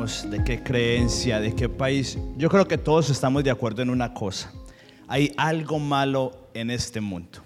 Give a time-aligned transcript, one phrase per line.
[0.00, 4.14] de qué creencia, de qué país, yo creo que todos estamos de acuerdo en una
[4.14, 4.50] cosa.
[5.06, 7.40] Hay algo malo en este mundo.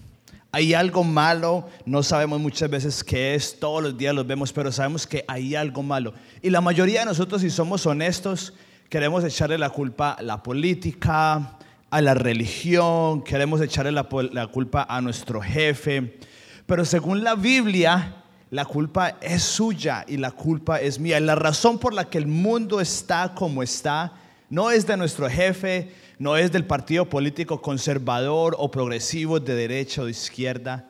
[0.52, 4.70] Hay algo malo, no sabemos muchas veces qué es, todos los días lo vemos, pero
[4.70, 6.14] sabemos que hay algo malo.
[6.42, 8.54] Y la mayoría de nosotros, si somos honestos,
[8.88, 11.58] queremos echarle la culpa a la política,
[11.90, 16.18] a la religión, queremos echarle la culpa a nuestro jefe.
[16.66, 18.23] Pero según la Biblia,
[18.54, 21.18] la culpa es suya y la culpa es mía.
[21.18, 24.12] Y la razón por la que el mundo está como está
[24.48, 25.90] no es de nuestro jefe,
[26.20, 30.88] no es del partido político conservador o progresivo de derecha o de izquierda.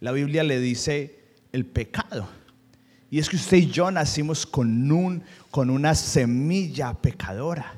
[0.00, 1.18] La Biblia le dice
[1.52, 2.26] el pecado.
[3.10, 7.74] Y es que usted y yo nacimos con, un, con una semilla pecadora.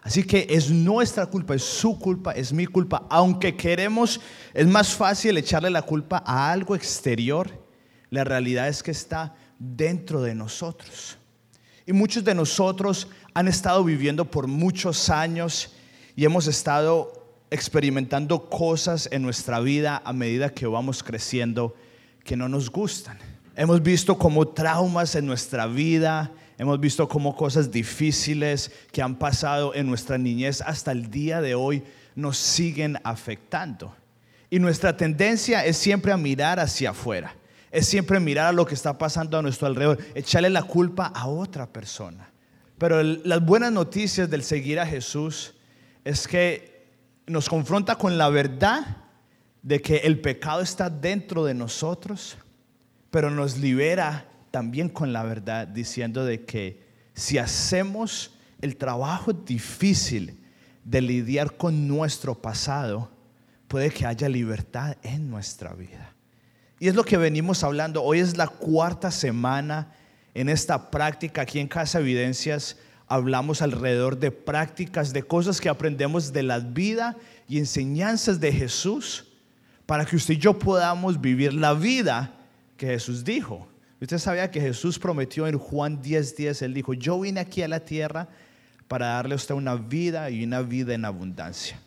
[0.00, 3.04] Así que es nuestra culpa, es su culpa, es mi culpa.
[3.10, 4.20] Aunque queremos,
[4.54, 7.65] es más fácil echarle la culpa a algo exterior.
[8.10, 11.18] La realidad es que está dentro de nosotros.
[11.86, 15.72] Y muchos de nosotros han estado viviendo por muchos años
[16.16, 17.12] y hemos estado
[17.50, 21.74] experimentando cosas en nuestra vida a medida que vamos creciendo
[22.24, 23.18] que no nos gustan.
[23.54, 29.74] Hemos visto como traumas en nuestra vida, hemos visto como cosas difíciles que han pasado
[29.74, 31.82] en nuestra niñez hasta el día de hoy
[32.16, 33.94] nos siguen afectando.
[34.50, 37.34] Y nuestra tendencia es siempre a mirar hacia afuera,
[37.76, 41.26] es siempre mirar a lo que está pasando a nuestro alrededor, echarle la culpa a
[41.26, 42.32] otra persona.
[42.78, 45.52] Pero las buenas noticias del seguir a Jesús
[46.02, 46.86] es que
[47.26, 49.04] nos confronta con la verdad
[49.60, 52.38] de que el pecado está dentro de nosotros,
[53.10, 60.40] pero nos libera también con la verdad diciendo de que si hacemos el trabajo difícil
[60.82, 63.10] de lidiar con nuestro pasado,
[63.68, 66.15] puede que haya libertad en nuestra vida.
[66.78, 68.02] Y es lo que venimos hablando.
[68.02, 69.92] Hoy es la cuarta semana
[70.34, 76.32] en esta práctica aquí en Casa Evidencias hablamos alrededor de prácticas, de cosas que aprendemos
[76.32, 77.16] de la vida
[77.48, 79.26] y enseñanzas de Jesús
[79.86, 82.34] para que usted y yo podamos vivir la vida
[82.76, 83.68] que Jesús dijo.
[84.00, 87.68] Usted sabía que Jesús prometió en Juan 10:10, 10, él dijo, yo vine aquí a
[87.68, 88.28] la tierra
[88.88, 91.80] para darle a usted una vida y una vida en abundancia.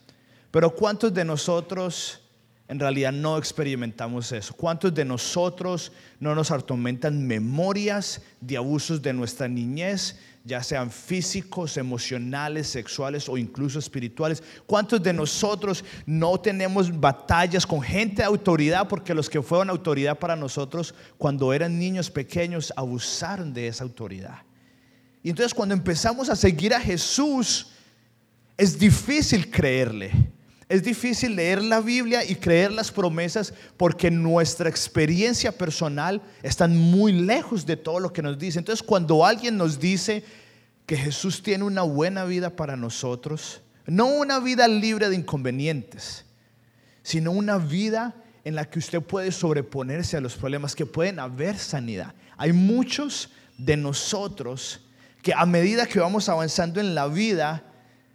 [0.51, 2.21] Pero ¿cuántos de nosotros
[2.69, 4.53] en realidad no experimentamos eso?
[4.55, 11.77] ¿Cuántos de nosotros no nos atormentan memorias de abusos de nuestra niñez, ya sean físicos,
[11.77, 14.41] emocionales, sexuales o incluso espirituales.
[14.65, 20.17] ¿Cuántos de nosotros no tenemos batallas con gente de autoridad porque los que fueron autoridad
[20.17, 24.39] para nosotros cuando eran niños pequeños abusaron de esa autoridad?
[25.21, 27.67] Y entonces cuando empezamos a seguir a Jesús,
[28.57, 30.11] es difícil creerle.
[30.69, 37.11] Es difícil leer la Biblia y creer las promesas porque nuestra experiencia personal está muy
[37.11, 38.59] lejos de todo lo que nos dice.
[38.59, 40.23] Entonces, cuando alguien nos dice
[40.85, 46.23] que Jesús tiene una buena vida para nosotros, no una vida libre de inconvenientes,
[47.01, 48.13] sino una vida
[48.43, 52.13] en la que usted puede sobreponerse a los problemas, que pueden haber sanidad.
[52.37, 54.81] Hay muchos de nosotros
[55.23, 57.63] que a medida que vamos avanzando en la vida,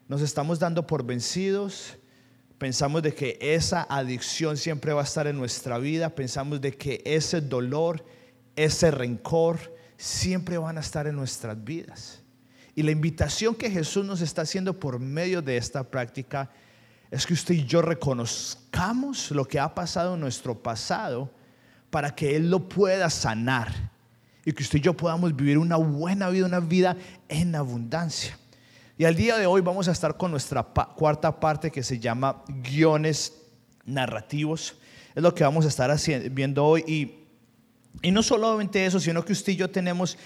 [0.07, 1.97] nos estamos dando por vencidos,
[2.65, 6.09] Pensamos de que esa adicción siempre va a estar en nuestra vida.
[6.09, 8.03] Pensamos de que ese dolor,
[8.57, 9.59] ese rencor,
[9.99, 12.23] siempre van a estar en nuestras vidas.
[12.75, 16.51] Y la invitación que Jesús nos está haciendo por medio de esta práctica
[17.11, 21.31] es que usted y yo reconozcamos lo que ha pasado en nuestro pasado
[21.91, 23.93] para que Él lo pueda sanar
[24.43, 26.97] y que usted y yo podamos vivir una buena vida, una vida
[27.29, 28.39] en abundancia.
[28.97, 32.45] Y al día de hoy vamos a estar con nuestra cuarta parte que se llama
[32.47, 33.33] guiones
[33.85, 34.77] narrativos.
[35.17, 35.93] Es lo que vamos a estar
[36.31, 36.85] viendo hoy.
[36.87, 40.17] Y, y no solamente eso, sino que usted y yo tenemos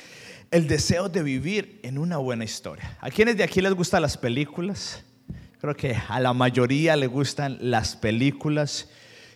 [0.51, 2.99] el deseo de vivir en una buena historia.
[3.01, 5.03] ¿A quienes de aquí les gustan las películas?
[5.63, 8.91] Creo que a la mayoría le gustan las películas.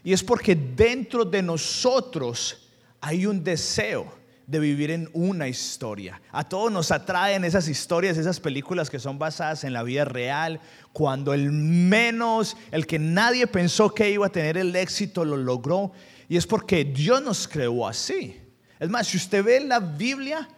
[0.04, 2.68] Y es porque dentro de nosotros
[3.00, 4.12] hay un deseo
[4.46, 6.20] de vivir en una historia.
[6.30, 10.60] A todos nos atraen esas historias, esas películas que son basadas en la vida real,
[10.92, 15.92] cuando el menos, el que nadie pensó que iba a tener el éxito, lo logró.
[16.28, 18.40] Y es porque Dios nos creó así.
[18.78, 20.48] Es más, si usted ve la Biblia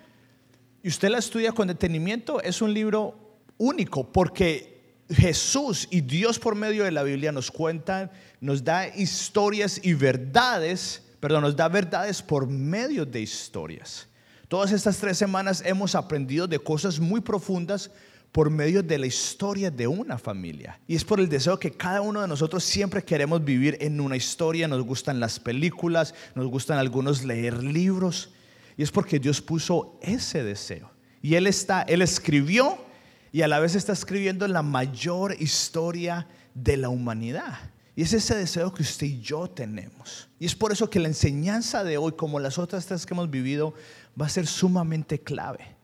[0.83, 4.75] y usted la estudia con detenimiento, es un libro único, porque
[5.11, 8.11] Jesús y Dios por medio de la Biblia nos cuentan,
[8.41, 14.07] nos da historias y verdades perdón, nos da verdades por medio de historias.
[14.47, 17.91] Todas estas tres semanas hemos aprendido de cosas muy profundas
[18.31, 20.79] por medio de la historia de una familia.
[20.87, 24.19] Y es por el deseo que cada uno de nosotros siempre queremos vivir en una
[24.19, 24.69] historia.
[24.69, 28.29] Nos gustan las películas, nos gustan algunos leer libros.
[28.77, 30.91] Y es porque Dios puso ese deseo.
[31.23, 32.77] Y él está, él escribió
[33.33, 37.71] y a la vez está escribiendo la mayor historia de la humanidad.
[37.97, 40.29] Y es ese deseo que usted y yo tenemos.
[40.41, 43.31] Y es por eso que la enseñanza de hoy, como las otras tres que hemos
[43.31, 43.75] vivido,
[44.21, 45.77] va a ser sumamente clave.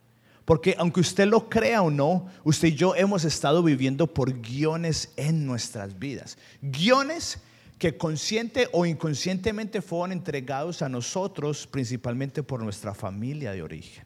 [0.45, 5.13] Porque aunque usted lo crea o no, usted y yo hemos estado viviendo por guiones
[5.17, 6.37] en nuestras vidas.
[6.61, 7.39] Guiones
[7.79, 14.05] que consciente o inconscientemente fueron entregados a nosotros principalmente por nuestra familia de origen.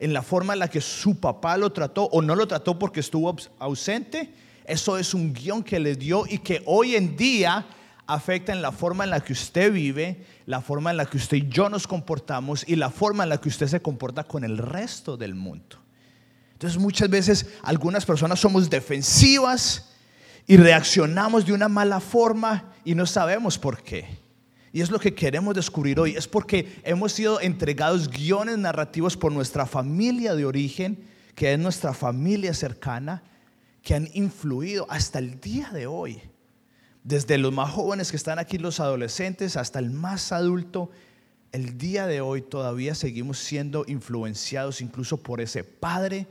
[0.00, 3.00] En la forma en la que su papá lo trató o no lo trató porque
[3.00, 4.34] estuvo ausente,
[4.64, 7.66] eso es un guion que le dio y que hoy en día
[8.06, 11.38] afecta en la forma en la que usted vive, la forma en la que usted
[11.38, 14.58] y yo nos comportamos y la forma en la que usted se comporta con el
[14.58, 15.78] resto del mundo.
[16.52, 19.90] Entonces muchas veces algunas personas somos defensivas
[20.46, 24.22] y reaccionamos de una mala forma y no sabemos por qué.
[24.72, 26.16] Y es lo que queremos descubrir hoy.
[26.16, 31.92] Es porque hemos sido entregados guiones narrativos por nuestra familia de origen, que es nuestra
[31.92, 33.22] familia cercana,
[33.82, 36.20] que han influido hasta el día de hoy.
[37.04, 40.90] Desde los más jóvenes que están aquí, los adolescentes, hasta el más adulto,
[41.50, 46.26] el día de hoy todavía seguimos siendo influenciados incluso por ese padre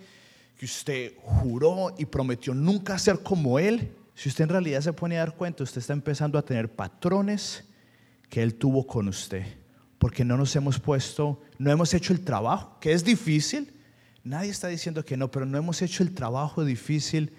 [0.57, 3.91] que usted juró y prometió nunca ser como él.
[4.15, 7.65] Si usted en realidad se pone a dar cuenta, usted está empezando a tener patrones
[8.29, 9.45] que él tuvo con usted,
[9.97, 13.73] porque no nos hemos puesto, no hemos hecho el trabajo, que es difícil.
[14.23, 17.33] Nadie está diciendo que no, pero no hemos hecho el trabajo difícil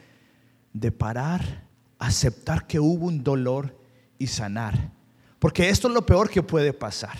[0.72, 1.62] de parar
[2.02, 3.76] aceptar que hubo un dolor
[4.18, 4.90] y sanar.
[5.38, 7.16] Porque esto es lo peor que puede pasar.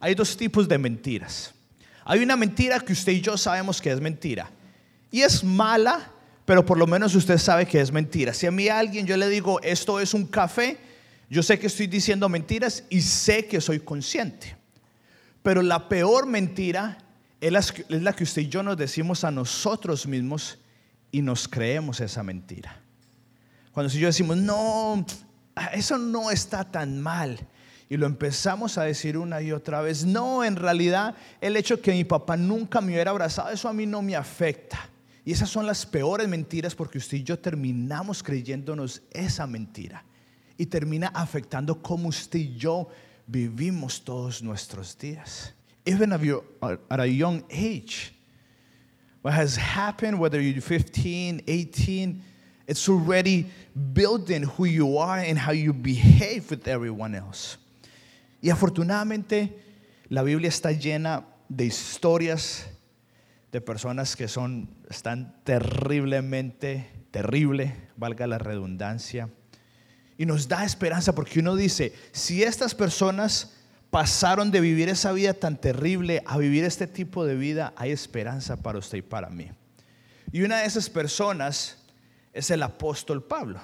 [0.00, 1.54] Hay dos tipos de mentiras.
[2.04, 4.50] Hay una mentira que usted y yo sabemos que es mentira.
[5.10, 6.10] Y es mala,
[6.44, 8.32] pero por lo menos usted sabe que es mentira.
[8.32, 10.78] Si a mí alguien yo le digo, esto es un café,
[11.28, 14.56] yo sé que estoy diciendo mentiras y sé que soy consciente.
[15.42, 16.98] Pero la peor mentira
[17.40, 17.52] es
[17.88, 20.58] la que usted y yo nos decimos a nosotros mismos
[21.12, 22.83] y nos creemos esa mentira.
[23.74, 25.04] Cuando si yo decimos, no,
[25.72, 27.40] eso no está tan mal.
[27.90, 30.04] Y lo empezamos a decir una y otra vez.
[30.06, 33.84] No, en realidad el hecho que mi papá nunca me hubiera abrazado, eso a mí
[33.84, 34.88] no me afecta.
[35.24, 40.04] Y esas son las peores mentiras porque usted y yo terminamos creyéndonos esa mentira.
[40.56, 42.88] Y termina afectando cómo usted y yo
[43.26, 45.52] vivimos todos nuestros días.
[45.84, 48.14] Even at a young age,
[49.22, 52.22] what has happened, whether you're 15, 18,
[52.66, 57.58] It's already building who you are and how you behave with everyone else.
[58.40, 59.52] Y afortunadamente
[60.08, 62.66] la Biblia está llena de historias
[63.52, 69.28] de personas que son están terriblemente terrible, valga la redundancia.
[70.16, 73.54] Y nos da esperanza porque uno dice, si estas personas
[73.90, 78.56] pasaron de vivir esa vida tan terrible a vivir este tipo de vida, hay esperanza
[78.56, 79.50] para usted y para mí.
[80.32, 81.83] Y una de esas personas
[82.34, 83.60] es el apóstol Pablo.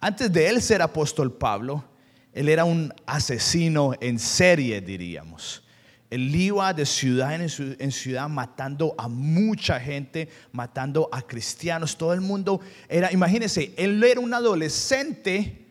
[0.00, 1.84] Antes de él ser apóstol Pablo,
[2.32, 5.62] él era un asesino en serie, diríamos.
[6.08, 11.96] Él iba de ciudad en ciudad matando a mucha gente, matando a cristianos.
[11.96, 15.66] Todo el mundo era, imagínense, él era un adolescente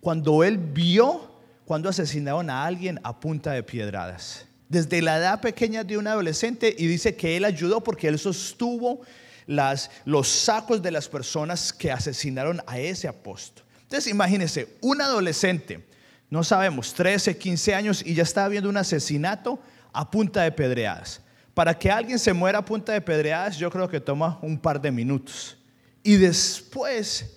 [0.00, 1.32] cuando él vio
[1.64, 4.46] cuando asesinaron a alguien a punta de piedradas.
[4.68, 9.02] Desde la edad pequeña de un adolescente y dice que él ayudó porque él sostuvo
[9.46, 13.64] las, los sacos de las personas que asesinaron a ese apóstol.
[13.82, 15.84] Entonces imagínense, un adolescente,
[16.30, 19.60] no sabemos, 13, 15 años y ya está viendo un asesinato
[19.92, 21.20] a punta de pedreadas.
[21.54, 24.80] Para que alguien se muera a punta de pedreadas, yo creo que toma un par
[24.80, 25.58] de minutos.
[26.02, 27.36] Y después,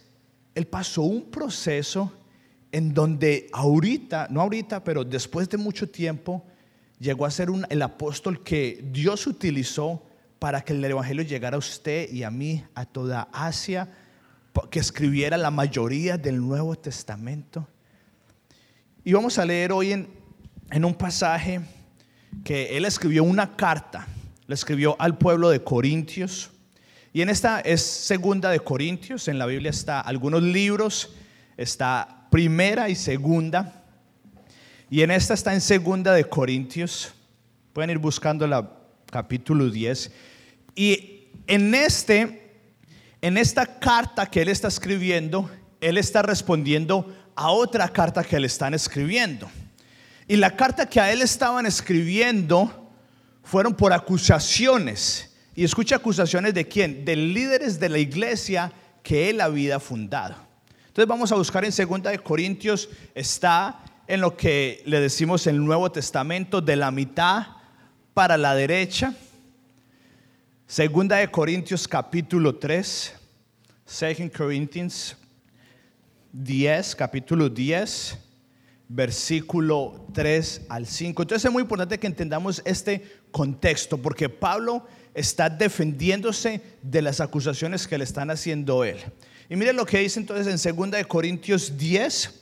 [0.55, 2.12] él pasó un proceso
[2.71, 6.45] en donde ahorita, no ahorita, pero después de mucho tiempo,
[7.00, 10.04] llegó a ser un, el apóstol que Dios utilizó
[10.39, 13.89] para que el Evangelio llegara a usted y a mí, a toda Asia,
[14.70, 17.68] que escribiera la mayoría del Nuevo Testamento.
[19.04, 21.62] Y vamos a leer hoy en, un pasaje
[22.44, 24.08] que él escribió una carta,
[24.48, 26.51] le escribió al pueblo de Corintios.
[27.13, 31.13] Y en esta es segunda de Corintios, en la Biblia está algunos libros,
[31.56, 33.84] está primera y segunda.
[34.89, 37.13] Y en esta está en segunda de Corintios.
[37.74, 38.75] Pueden ir buscando la
[39.15, 40.12] capítulo 10.
[40.75, 42.51] Y en, este,
[43.22, 48.48] en esta carta que él está escribiendo, él está respondiendo a otra carta que le
[48.48, 49.50] están escribiendo.
[50.27, 52.91] Y la carta que a él estaban escribiendo
[53.41, 55.34] fueron por acusaciones.
[55.55, 57.05] Y escucha acusaciones de quién?
[57.05, 60.36] De líderes de la iglesia que él había fundado.
[60.88, 65.55] Entonces vamos a buscar en 2 de Corintios, está en lo que le decimos en
[65.55, 67.54] el Nuevo Testamento, de la mitad
[68.15, 69.13] para la derecha.
[70.65, 73.13] Segunda de Corintios capítulo 3.
[73.86, 75.17] Second Corinthians
[76.31, 78.17] 10, capítulo 10,
[78.88, 81.22] versículo 3 al 5.
[81.24, 87.86] Entonces es muy importante que entendamos este contexto, porque Pablo está defendiéndose de las acusaciones
[87.86, 88.98] que le están haciendo él.
[89.50, 92.34] Y mire lo que dice entonces en Segunda de Corintios 10,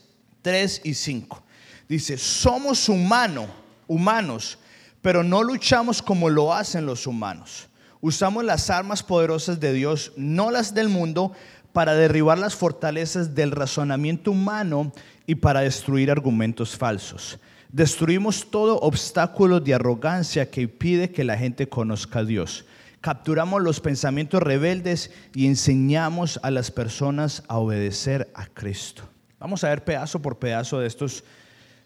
[0.44, 1.44] 3 y 5.
[1.90, 3.50] Dice, somos humanos,
[3.88, 4.60] humanos,
[5.04, 7.68] pero no luchamos como lo hacen los humanos.
[8.02, 11.34] Usamos las armas poderosas de Dios, no las del mundo,
[11.74, 14.94] para derribar las fortalezas del razonamiento humano
[15.28, 17.38] y para destruir argumentos falsos.
[17.70, 22.66] Destruimos todo obstáculo de arrogancia que impide que la gente conozca a Dios.
[23.02, 29.04] Capturamos los pensamientos rebeldes y enseñamos a las personas a obedecer a Cristo.
[29.38, 31.26] Vamos a ver pedazo por pedazo de estos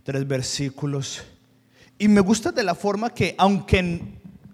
[0.03, 1.23] tres versículos.
[1.99, 4.01] Y me gusta de la forma que, aunque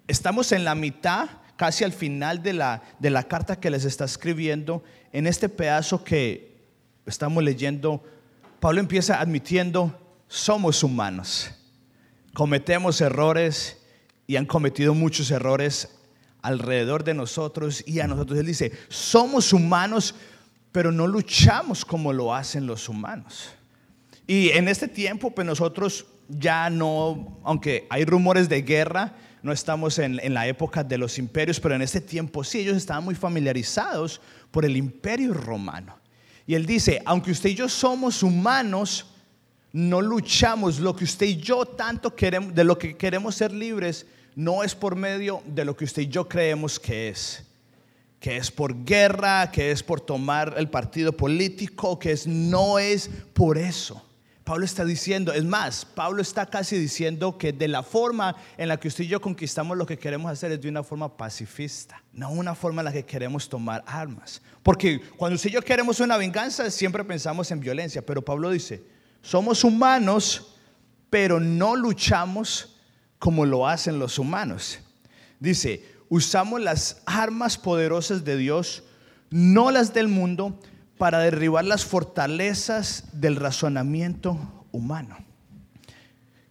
[0.07, 4.05] estamos en la mitad, casi al final de la, de la carta que les está
[4.05, 6.55] escribiendo, en este pedazo que
[7.05, 8.03] estamos leyendo,
[8.59, 11.51] Pablo empieza admitiendo, somos humanos,
[12.33, 13.77] cometemos errores
[14.25, 15.89] y han cometido muchos errores
[16.41, 18.39] alrededor de nosotros y a nosotros.
[18.39, 20.15] Él dice, somos humanos,
[20.71, 23.49] pero no luchamos como lo hacen los humanos.
[24.25, 29.99] Y en este tiempo, pues nosotros ya no, aunque hay rumores de guerra, no estamos
[29.99, 34.21] en, la época de los imperios, pero en este tiempo sí, ellos estaban muy familiarizados
[34.51, 35.97] por el imperio romano.
[36.47, 39.05] Y él dice, aunque usted y yo somos humanos,
[39.73, 44.05] no luchamos lo que usted y yo tanto queremos, de lo que queremos ser libres,
[44.35, 47.43] no es por medio de lo que usted y yo creemos que es
[48.23, 53.09] que es por guerra, que es por tomar el partido político, que es no es
[53.33, 54.01] por eso.
[54.43, 58.77] Pablo está diciendo, es más, Pablo está casi diciendo que de la forma en la
[58.77, 62.29] que usted y yo conquistamos lo que queremos hacer es de una forma pacifista, no
[62.29, 64.41] una forma en la que queremos tomar armas.
[64.61, 68.83] Porque cuando usted y yo queremos una venganza, siempre pensamos en violencia, pero Pablo dice,
[69.21, 70.57] somos humanos,
[71.09, 72.75] pero no luchamos
[73.19, 74.79] como lo hacen los humanos.
[75.39, 78.83] Dice, usamos las armas poderosas de Dios,
[79.29, 80.59] no las del mundo,
[81.03, 84.37] para derribar las fortalezas del razonamiento
[84.71, 85.17] humano.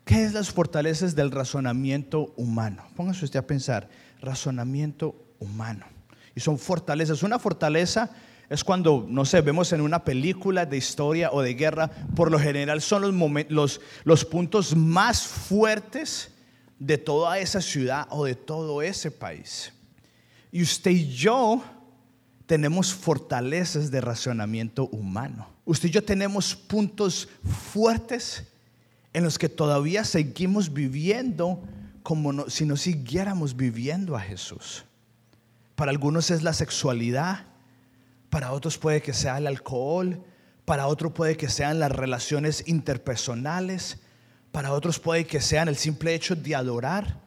[0.05, 2.85] ¿Qué es las fortalezas del razonamiento humano?
[2.95, 3.89] Póngase usted a pensar,
[4.21, 5.87] razonamiento humano.
[6.35, 7.23] Y son fortalezas.
[7.23, 8.11] Una fortaleza
[8.51, 12.39] es cuando, no sé, vemos en una película de historia o de guerra, por lo
[12.39, 16.31] general son los, los, los puntos más fuertes
[16.79, 19.73] de toda esa ciudad o de todo ese país.
[20.51, 21.65] Y usted y yo
[22.53, 25.49] tenemos fortalezas de razonamiento humano.
[25.65, 27.27] Usted y yo tenemos puntos
[27.73, 28.45] fuertes
[29.15, 31.63] en los que todavía seguimos viviendo
[32.03, 34.85] como si no siguiéramos viviendo a Jesús.
[35.77, 37.47] Para algunos es la sexualidad,
[38.29, 40.23] para otros puede que sea el alcohol,
[40.67, 43.97] para otros puede que sean las relaciones interpersonales,
[44.51, 47.19] para otros puede que sean el simple hecho de adorar.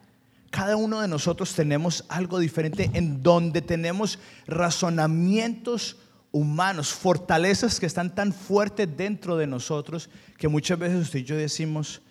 [0.50, 5.96] Cada uno de nosotros tenemos algo diferente en donde tenemos razonamientos
[6.32, 11.36] humanos, fortalezas que están tan fuertes dentro de nosotros que muchas veces usted y yo
[11.36, 12.02] decimos,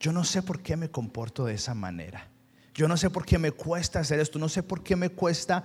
[0.00, 2.28] yo no sé por qué me comporto de esa manera.
[2.74, 5.64] Yo no sé por qué me cuesta hacer esto, no sé por qué me cuesta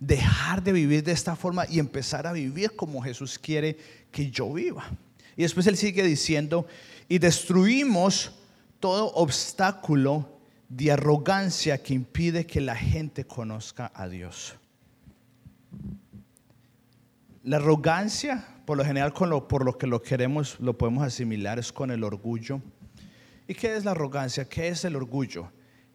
[0.00, 3.76] dejar de vivir de esta forma y empezar a vivir como Jesús quiere
[4.10, 4.84] que yo viva.
[5.36, 6.66] Y después él sigue diciendo,
[7.08, 8.32] y destruimos
[8.80, 10.37] todo obstáculo
[10.68, 14.54] de arrogancia que impide que la gente conozca a Dios.
[17.42, 21.58] La arrogancia, por lo general, con lo, por lo que lo queremos, lo podemos asimilar,
[21.58, 22.60] es con el orgullo.
[23.46, 24.46] ¿Y qué es la arrogancia?
[24.46, 25.50] ¿Qué es el orgullo?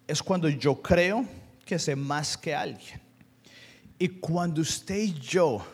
[0.08, 1.26] Es cuando yo creo
[1.66, 3.00] que sé más que alguien.
[4.00, 5.66] Y cuando usted y yo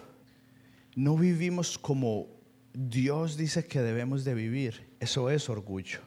[0.95, 2.27] no vivimos como
[2.73, 6.01] Dios dice que debemos de vivir, eso es orgullo.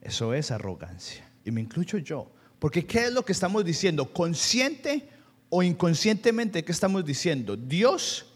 [0.00, 1.29] Eso es arrogancia.
[1.50, 2.30] Y me incluyo yo.
[2.60, 4.12] Porque ¿qué es lo que estamos diciendo?
[4.12, 5.08] Consciente
[5.48, 7.56] o inconscientemente, ¿qué estamos diciendo?
[7.56, 8.26] Dios,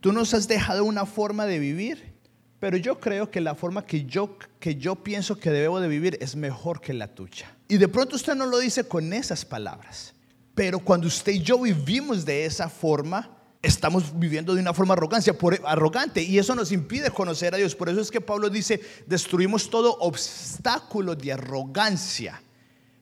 [0.00, 2.12] tú nos has dejado una forma de vivir,
[2.60, 6.16] pero yo creo que la forma que yo, que yo pienso que debo de vivir
[6.20, 7.56] es mejor que la tuya.
[7.66, 10.14] Y de pronto usted no lo dice con esas palabras,
[10.54, 15.36] pero cuando usted y yo vivimos de esa forma, estamos viviendo de una forma arrogancia,
[15.64, 17.74] arrogante y eso nos impide conocer a Dios.
[17.74, 22.40] Por eso es que Pablo dice, destruimos todo obstáculo de arrogancia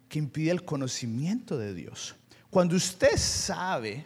[0.09, 2.15] que impide el conocimiento de Dios.
[2.51, 4.05] Cuando usted sabe,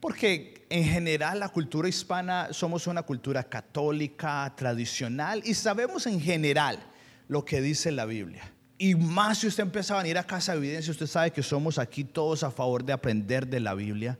[0.00, 6.78] porque en general la cultura hispana somos una cultura católica, tradicional y sabemos en general
[7.28, 8.50] lo que dice la Biblia.
[8.78, 11.78] Y más si usted empieza a venir a casa de evidencia, usted sabe que somos
[11.78, 14.18] aquí todos a favor de aprender de la Biblia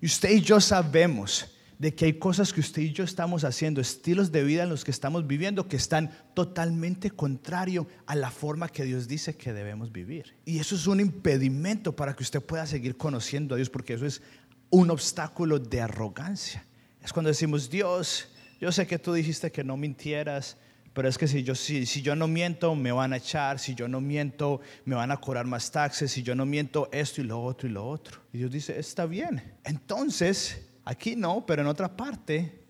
[0.00, 1.46] Y usted y yo sabemos
[1.82, 4.84] de que hay cosas que usted y yo estamos haciendo, estilos de vida en los
[4.84, 9.90] que estamos viviendo que están totalmente contrario a la forma que Dios dice que debemos
[9.90, 10.36] vivir.
[10.44, 14.06] Y eso es un impedimento para que usted pueda seguir conociendo a Dios, porque eso
[14.06, 14.22] es
[14.70, 16.64] un obstáculo de arrogancia.
[17.02, 18.28] Es cuando decimos, Dios,
[18.60, 20.58] yo sé que tú dijiste que no mintieras,
[20.92, 23.74] pero es que si yo, si, si yo no miento, me van a echar, si
[23.74, 27.24] yo no miento, me van a cobrar más taxes, si yo no miento, esto y
[27.24, 28.20] lo otro y lo otro.
[28.32, 29.42] Y Dios dice, está bien.
[29.64, 32.60] Entonces, aquí no, pero en otra parte,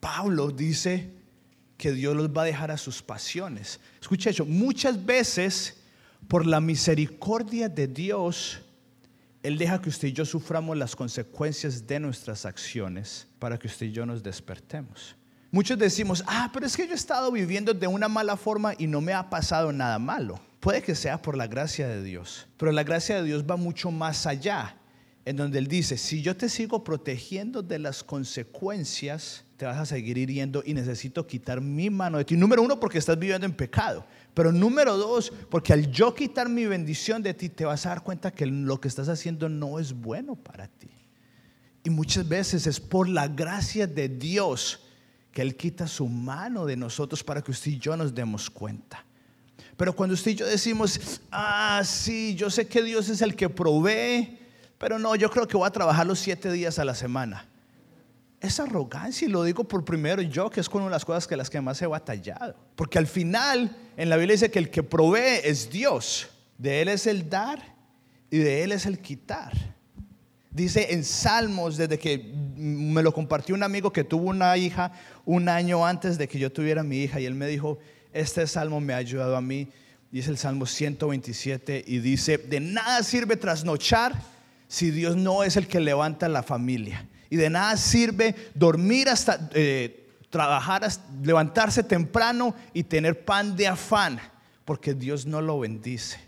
[0.00, 1.10] Pablo dice
[1.76, 3.80] que Dios los va a dejar a sus pasiones.
[4.00, 5.78] Escucha eso, muchas veces,
[6.28, 8.60] por la misericordia de Dios,
[9.42, 13.86] Él deja que usted y yo suframos las consecuencias de nuestras acciones para que usted
[13.86, 15.16] y yo nos despertemos.
[15.52, 18.86] Muchos decimos, ah, pero es que yo he estado viviendo de una mala forma y
[18.86, 20.38] no me ha pasado nada malo.
[20.60, 23.90] Puede que sea por la gracia de Dios, pero la gracia de Dios va mucho
[23.90, 24.76] más allá,
[25.30, 29.86] en donde Él dice, si yo te sigo protegiendo de las consecuencias, te vas a
[29.86, 32.36] seguir hiriendo y necesito quitar mi mano de ti.
[32.36, 34.04] Número uno, porque estás viviendo en pecado.
[34.34, 38.02] Pero número dos, porque al yo quitar mi bendición de ti, te vas a dar
[38.02, 40.90] cuenta que lo que estás haciendo no es bueno para ti.
[41.84, 44.80] Y muchas veces es por la gracia de Dios
[45.30, 49.04] que Él quita su mano de nosotros para que usted y yo nos demos cuenta.
[49.76, 53.48] Pero cuando usted y yo decimos, ah, sí, yo sé que Dios es el que
[53.48, 54.39] provee,
[54.80, 57.44] pero no, yo creo que voy a trabajar los siete días a la semana.
[58.40, 61.36] Es arrogancia y lo digo por primero yo, que es una de las cosas que
[61.36, 62.56] las que más he batallado.
[62.76, 66.30] Porque al final, en la Biblia dice que el que provee es Dios.
[66.56, 67.62] De Él es el dar
[68.30, 69.52] y de Él es el quitar.
[70.50, 74.92] Dice en Salmos, desde que me lo compartió un amigo que tuvo una hija
[75.26, 77.78] un año antes de que yo tuviera mi hija, y él me dijo,
[78.14, 79.68] este salmo me ha ayudado a mí.
[80.10, 84.39] Dice el Salmo 127 y dice, de nada sirve trasnochar
[84.70, 87.08] si Dios no es el que levanta la familia.
[87.28, 90.88] Y de nada sirve dormir hasta, eh, trabajar,
[91.24, 94.20] levantarse temprano y tener pan de afán,
[94.64, 96.20] porque Dios no lo bendice.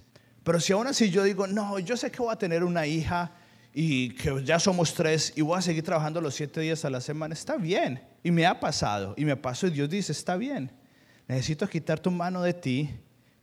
[0.42, 3.30] Pero si aún así yo digo, no, yo sé que voy a tener una hija,
[3.74, 7.00] y que ya somos tres y voy a seguir trabajando los siete días a la
[7.00, 8.02] semana, está bien.
[8.24, 10.72] Y me ha pasado, y me pasó y Dios dice, está bien.
[11.28, 12.90] Necesito quitar tu mano de ti,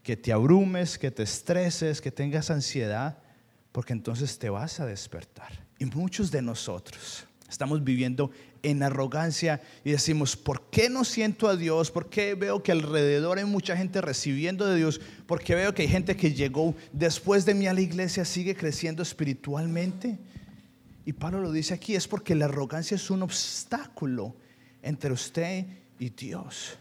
[0.04, 3.18] que te abrumes, que te estreses, que tengas ansiedad,
[3.72, 5.66] porque entonces te vas a despertar.
[5.78, 11.56] Y muchos de nosotros estamos viviendo en arrogancia y decimos, ¿por qué no siento a
[11.56, 11.92] Dios?
[11.92, 15.00] ¿Por qué veo que alrededor hay mucha gente recibiendo de Dios?
[15.26, 18.56] ¿Por qué veo que hay gente que llegó después de mí a la iglesia, sigue
[18.56, 20.20] creciendo espiritualmente?
[21.06, 24.36] Y Pablo lo dice aquí, es porque la arrogancia es un obstáculo
[24.82, 25.66] entre usted
[25.98, 26.78] y Dios.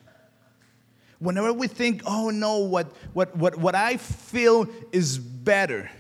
[1.21, 5.91] Whenever we think, oh no, what, what, what, what I feel is better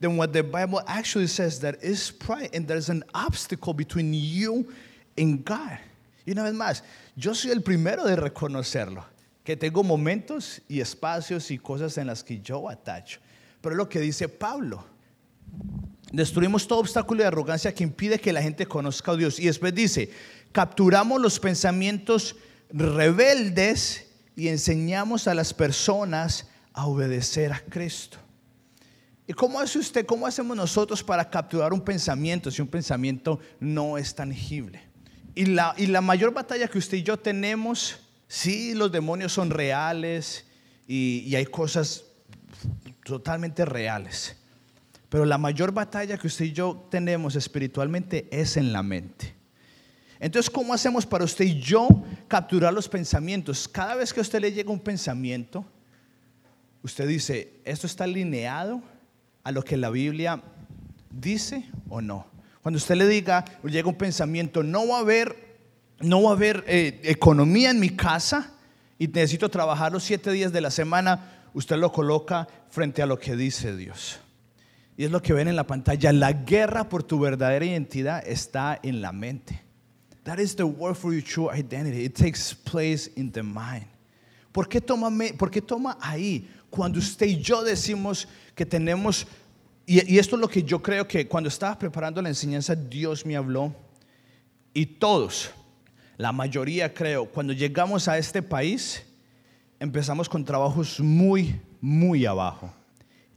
[0.00, 4.72] than what the Bible actually says, that is pride, and there's an obstacle between you
[5.16, 5.78] en God.
[6.26, 6.82] Y una vez más,
[7.16, 9.04] yo soy el primero de reconocerlo,
[9.44, 13.20] que tengo momentos y espacios y cosas en las que yo atacho.
[13.60, 14.84] Pero es lo que dice Pablo.
[16.12, 19.38] Destruimos todo obstáculo de arrogancia que impide que la gente conozca a Dios.
[19.38, 20.10] Y después dice,
[20.52, 22.36] capturamos los pensamientos
[22.70, 28.18] rebeldes y enseñamos a las personas a obedecer a Cristo.
[29.28, 33.98] ¿Y cómo hace usted, cómo hacemos nosotros para capturar un pensamiento si un pensamiento no
[33.98, 34.80] es tangible?
[35.34, 39.50] Y la, y la mayor batalla que usted y yo tenemos, sí, los demonios son
[39.50, 40.46] reales
[40.86, 42.04] y, y hay cosas
[43.04, 44.36] totalmente reales.
[45.08, 49.34] Pero la mayor batalla que usted y yo tenemos espiritualmente es en la mente.
[50.20, 51.88] Entonces, ¿cómo hacemos para usted y yo
[52.28, 53.68] capturar los pensamientos?
[53.68, 55.64] Cada vez que a usted le llega un pensamiento,
[56.82, 58.82] usted dice, ¿esto está alineado
[59.46, 60.42] a lo que la Biblia
[61.08, 62.26] dice o no?
[62.62, 65.58] Cuando usted le diga, llega un pensamiento, no va a haber,
[66.00, 68.54] no va a haber eh, economía en mi casa
[68.98, 73.20] y necesito trabajar los siete días de la semana, usted lo coloca frente a lo
[73.20, 74.18] que dice Dios.
[74.96, 76.12] Y es lo que ven en la pantalla.
[76.12, 79.62] La guerra por tu verdadera identidad está en la mente.
[80.24, 82.04] That is the word for your true identity.
[82.04, 83.86] It takes place in the mind.
[84.50, 86.48] ¿Por qué toma, por qué toma ahí?
[86.76, 89.26] Cuando usted y yo decimos que tenemos
[89.86, 93.36] y, esto es lo que yo creo que cuando estaba preparando la enseñanza, Dios me
[93.36, 93.72] habló.
[94.74, 95.50] Y todos,
[96.16, 99.04] la mayoría creo, cuando llegamos a este país,
[99.78, 102.74] empezamos con trabajos muy, muy abajo.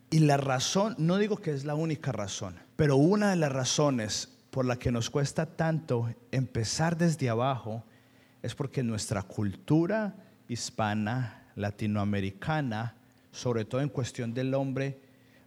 [0.10, 4.28] Y la razón, no digo que es la única razón, pero una de las razones
[4.50, 7.84] por la que nos cuesta tanto empezar desde abajo
[8.42, 10.16] es porque nuestra cultura
[10.48, 12.96] hispana, latinoamericana,
[13.32, 15.00] sobre todo en cuestión del hombre,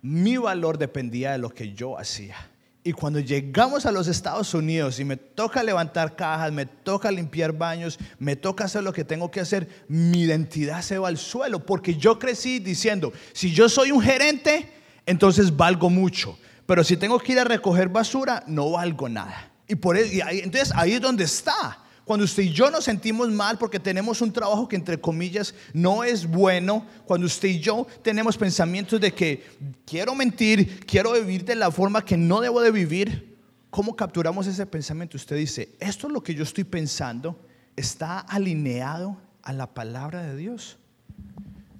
[0.03, 2.37] mi valor dependía de lo que yo hacía.
[2.85, 7.53] Y cuando llegamos a los Estados Unidos y me toca levantar cajas, me toca limpiar
[7.53, 11.65] baños, me toca hacer lo que tengo que hacer, mi identidad se va al suelo.
[11.65, 14.69] Porque yo crecí diciendo, si yo soy un gerente,
[15.07, 16.37] entonces valgo mucho.
[16.67, 19.53] Pero si tengo que ir a recoger basura, no valgo nada.
[19.69, 21.82] Y por eso, entonces ahí es donde está.
[22.05, 26.03] Cuando usted y yo nos sentimos mal porque tenemos un trabajo que entre comillas no
[26.03, 29.45] es bueno, cuando usted y yo tenemos pensamientos de que
[29.87, 33.39] quiero mentir, quiero vivir de la forma que no debo de vivir,
[33.71, 35.17] ¿cómo capturamos ese pensamiento?
[35.17, 37.39] Usted dice, esto es lo que yo estoy pensando,
[37.77, 40.79] está alineado a la palabra de Dios.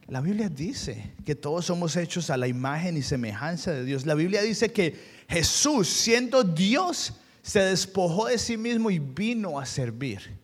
[0.07, 4.05] La Biblia dice que todos somos hechos a la imagen y semejanza de Dios.
[4.07, 4.95] La Biblia dice que
[5.29, 10.39] Jesús, siendo Dios, se despojó de sí mismo y vino a servir.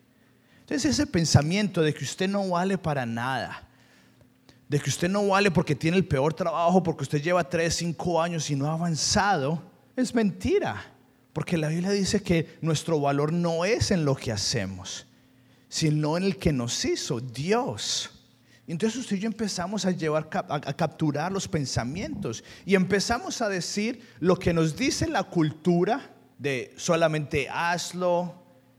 [0.60, 3.66] Entonces ese pensamiento de que usted no vale para nada,
[4.68, 8.20] de que usted no vale porque tiene el peor trabajo, porque usted lleva 3, 5
[8.20, 9.62] años y no ha avanzado,
[9.96, 10.94] es mentira.
[11.32, 15.06] Porque la Biblia dice que nuestro valor no es en lo que hacemos,
[15.68, 18.10] sino en el que nos hizo, Dios.
[18.66, 24.02] Entonces usted y yo empezamos a llevar a capturar los pensamientos y empezamos a decir
[24.18, 28.34] lo que nos dice la cultura, de solamente hazlo,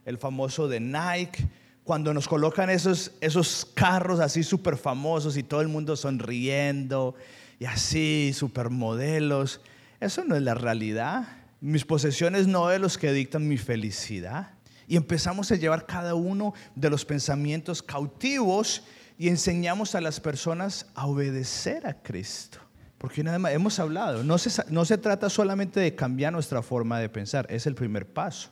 [0.06, 1.48] el famoso de Nike,
[1.84, 7.16] cuando nos colocan esos, esos carros así súper famosos y todo el mundo sonriendo
[7.60, 9.62] y así, súper modelos,
[10.00, 11.28] eso no es la realidad.
[11.62, 14.52] Mis posesiones no es los que dictan mi felicidad.
[14.88, 18.84] Y empezamos a llevar cada uno de los pensamientos cautivos
[19.18, 22.60] y enseñamos a las personas a obedecer a Cristo.
[23.00, 27.00] Porque nada más hemos hablado, no se, no se trata solamente de cambiar nuestra forma
[27.00, 28.52] de pensar, es el primer paso.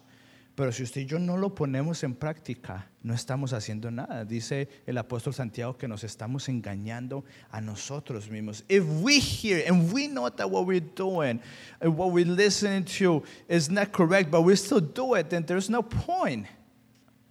[0.55, 4.25] Pero si usted y yo no lo ponemos en práctica, no estamos haciendo nada.
[4.25, 8.63] Dice el apóstol Santiago que nos estamos engañando a nosotros mismos.
[8.67, 11.39] If we hear and we know that what we're doing
[11.79, 15.69] and what we're listening to is not correct, but we still do it, then there's
[15.69, 16.47] no point.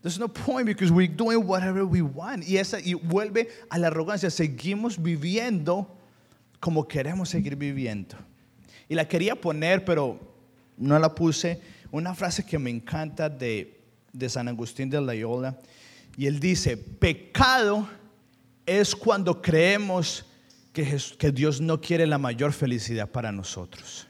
[0.02, 2.44] There's no point because we're doing whatever we want.
[2.46, 4.30] Y, esa, y vuelve a la arrogancia.
[4.30, 5.96] Seguimos viviendo
[6.60, 8.16] como queremos seguir viviendo.
[8.88, 10.20] Y la quería poner, pero
[10.76, 11.60] no la puse.
[11.90, 13.80] Una frase que me encanta de,
[14.12, 15.58] de San Agustín de Loyola.
[16.16, 17.88] Y él dice, pecado
[18.64, 20.24] es cuando creemos
[20.72, 24.06] que, que Dios no quiere la mayor felicidad para nosotros.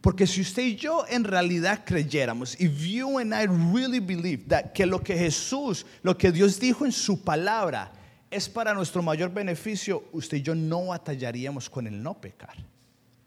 [0.00, 4.72] Porque si usted y yo en realidad creyéramos, if you and I really believe that
[4.72, 7.92] que lo que Jesús, lo que Dios dijo en su palabra
[8.30, 12.56] es para nuestro mayor beneficio, usted y yo no batallaríamos con el no pecar.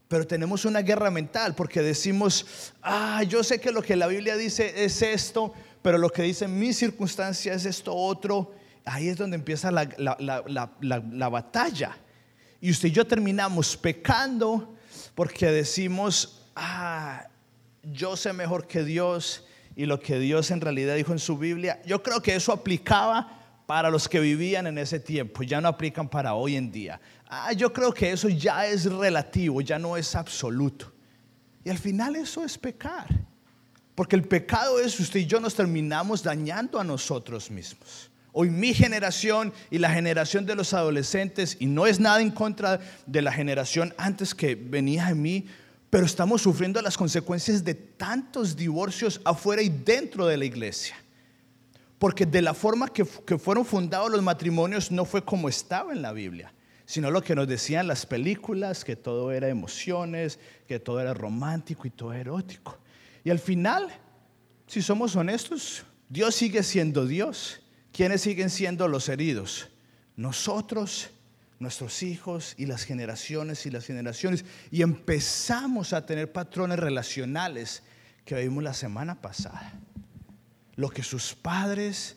[0.07, 4.37] Pero tenemos una guerra mental porque decimos, ah, yo sé que lo que la Biblia
[4.37, 8.53] dice es esto, pero lo que dice mi circunstancia es esto otro.
[8.85, 11.97] Ahí es donde empieza la, la batalla.
[12.61, 14.75] Y usted y yo terminamos pecando
[15.15, 17.27] porque decimos, ah,
[17.83, 21.81] yo sé mejor que Dios y lo que Dios en realidad dijo en su Biblia.
[21.85, 26.09] Yo creo que eso aplicaba para los que vivían en ese tiempo, ya no aplican
[26.09, 26.99] para hoy en día.
[27.27, 30.91] Ah, yo creo que eso ya es relativo, ya no es absoluto.
[31.63, 33.07] Y al final eso es pecar.
[33.95, 38.09] Porque el pecado es usted y yo nos terminamos dañando a nosotros mismos.
[38.31, 42.79] Hoy mi generación y la generación de los adolescentes, y no es nada en contra
[43.05, 45.45] de la generación antes que venía de mí,
[45.91, 50.95] pero estamos sufriendo las consecuencias de tantos divorcios afuera y dentro de la iglesia.
[52.03, 56.11] Porque de la forma que, fueron fundados los matrimonios no fue como estaba en la
[56.11, 56.53] Biblia,
[56.85, 60.37] sino lo que nos decían las películas, que todo era emociones,
[60.67, 62.77] que todo era romántico y todo erótico.
[63.23, 63.87] Y al final,
[64.67, 67.61] si somos honestos, Dios sigue siendo Dios.
[67.93, 69.69] ¿Quiénes siguen siendo los heridos?
[70.17, 71.09] Nosotros,
[71.59, 74.43] nuestros hijos y las generaciones y las generaciones.
[74.71, 77.81] Y empezamos a tener patrones relacionales
[78.25, 79.79] que vimos la semana pasada.
[80.75, 82.15] Lo que sus padres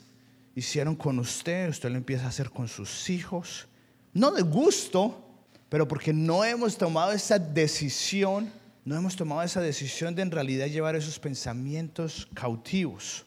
[0.54, 3.66] hicieron con usted, usted lo empieza a hacer con sus hijos.
[4.12, 5.22] No de gusto,
[5.68, 8.50] pero porque no hemos tomado esa decisión,
[8.84, 13.26] no hemos tomado esa decisión de en realidad llevar esos pensamientos cautivos.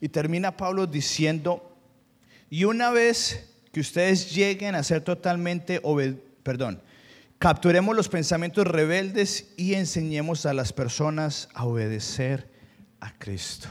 [0.00, 1.76] Y termina Pablo diciendo,
[2.48, 5.82] y una vez que ustedes lleguen a ser totalmente,
[6.42, 6.80] perdón,
[7.38, 12.48] capturemos los pensamientos rebeldes y enseñemos a las personas a obedecer
[13.00, 13.68] a Cristo.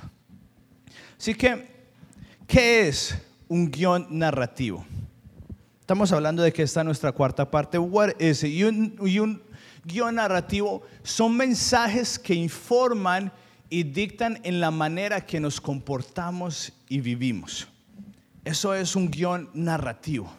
[1.17, 1.67] Así que,
[2.47, 4.85] ¿qué es un guion narrativo?
[5.79, 7.77] Estamos hablando de que está nuestra cuarta parte.
[7.77, 9.41] What is un, y un
[9.85, 13.31] guion narrativo son mensajes que informan
[13.69, 17.67] y dictan en la manera que nos comportamos y vivimos.
[18.43, 20.31] Eso es un guion narrativo.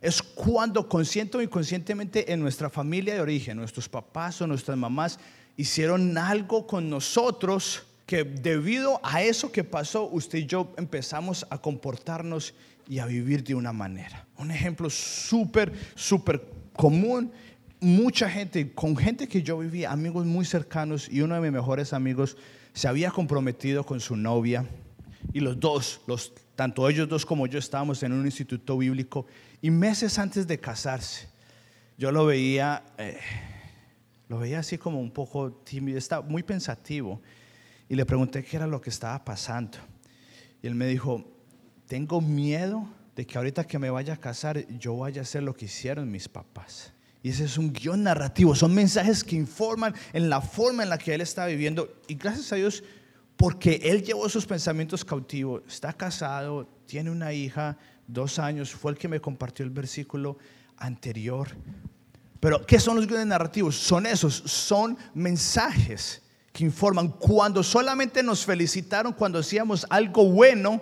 [0.00, 5.18] Es cuando consciente o inconscientemente en nuestra familia de origen, nuestros papás o nuestras mamás
[5.56, 11.58] hicieron algo con nosotros que debido a eso que pasó, usted y yo empezamos a
[11.58, 12.54] comportarnos
[12.88, 14.26] y a vivir de una manera.
[14.38, 16.40] Un ejemplo súper, súper
[16.76, 17.32] común.
[17.80, 21.92] Mucha gente, con gente que yo vivía, amigos muy cercanos, y uno de mis mejores
[21.92, 22.36] amigos
[22.72, 24.64] se había comprometido con su novia,
[25.32, 29.26] y los dos, los, tanto ellos dos como yo, estábamos en un instituto bíblico,
[29.60, 31.28] y meses antes de casarse,
[31.98, 33.18] yo lo veía, eh,
[34.28, 37.20] lo veía así como un poco tímido, estaba muy pensativo,
[37.88, 39.78] y le pregunté qué era lo que estaba pasando.
[40.62, 41.24] Y él me dijo,
[41.86, 45.54] tengo miedo de que ahorita que me vaya a casar yo vaya a hacer lo
[45.54, 46.92] que hicieron mis papás.
[47.22, 50.98] Y ese es un guion narrativo, son mensajes que informan en la forma en la
[50.98, 51.88] que él está viviendo.
[52.06, 52.84] Y gracias a Dios,
[53.36, 58.98] porque él llevó sus pensamientos cautivos, está casado, tiene una hija, dos años, fue el
[58.98, 60.38] que me compartió el versículo
[60.76, 61.48] anterior.
[62.38, 63.76] Pero, ¿qué son los guiones narrativos?
[63.76, 66.22] Son esos, son mensajes
[66.56, 67.08] que informan.
[67.08, 70.80] Cuando solamente nos felicitaron cuando hacíamos algo bueno,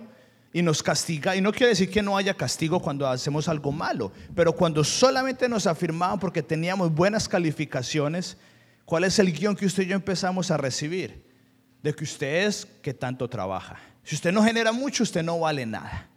[0.53, 1.35] y nos castiga.
[1.35, 5.49] Y no quiere decir que no haya castigo cuando hacemos algo malo, pero cuando solamente
[5.49, 8.37] nos afirmaban porque teníamos buenas calificaciones,
[8.85, 11.27] ¿cuál es el guion que usted y yo empezamos a recibir?
[11.83, 13.81] De que usted es que tanto trabaja.
[14.05, 16.09] Si usted no genera mucho, usted no vale nada.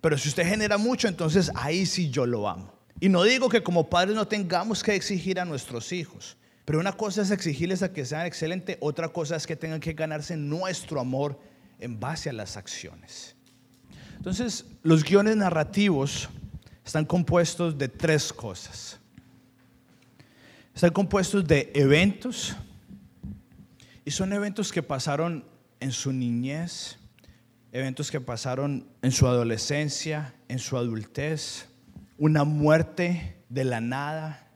[0.00, 2.72] Pero si usted genera mucho, entonces ahí sí yo lo amo.
[2.98, 6.92] Y no digo que como padres no tengamos que exigir a nuestros hijos, pero una
[6.92, 11.00] cosa es exigirles a que sean excelentes, otra cosa es que tengan que ganarse nuestro
[11.00, 11.40] amor
[11.78, 13.36] en base a las acciones.
[14.16, 16.28] Entonces, los guiones narrativos
[16.84, 18.98] están compuestos de tres cosas.
[20.74, 22.56] Están compuestos de eventos,
[24.04, 25.44] y son eventos que pasaron
[25.78, 26.98] en su niñez,
[27.70, 31.66] eventos que pasaron en su adolescencia, en su adultez,
[32.18, 34.48] una muerte de la nada,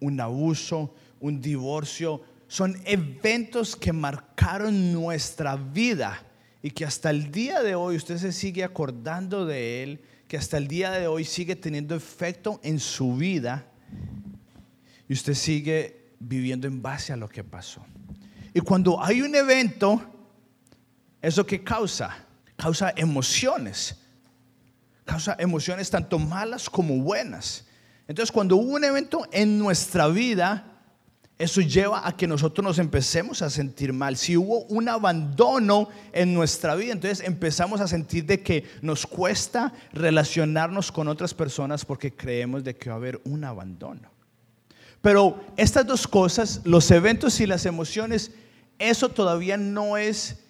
[0.00, 2.22] un abuso, un divorcio.
[2.48, 6.22] Son eventos que marcaron nuestra vida
[6.62, 10.56] y que hasta el día de hoy usted se sigue acordando de él, que hasta
[10.58, 13.66] el día de hoy sigue teniendo efecto en su vida
[15.08, 17.84] y usted sigue viviendo en base a lo que pasó.
[18.52, 20.02] Y cuando hay un evento,
[21.22, 22.26] ¿eso qué causa?
[22.56, 23.96] Causa emociones.
[25.04, 27.66] Causa emociones tanto malas como buenas.
[28.06, 30.69] Entonces, cuando hubo un evento en nuestra vida,
[31.40, 34.18] eso lleva a que nosotros nos empecemos a sentir mal.
[34.18, 39.72] Si hubo un abandono en nuestra vida, entonces empezamos a sentir de que nos cuesta
[39.94, 44.10] relacionarnos con otras personas porque creemos de que va a haber un abandono.
[45.00, 48.32] Pero estas dos cosas, los eventos y las emociones,
[48.78, 50.44] eso todavía no es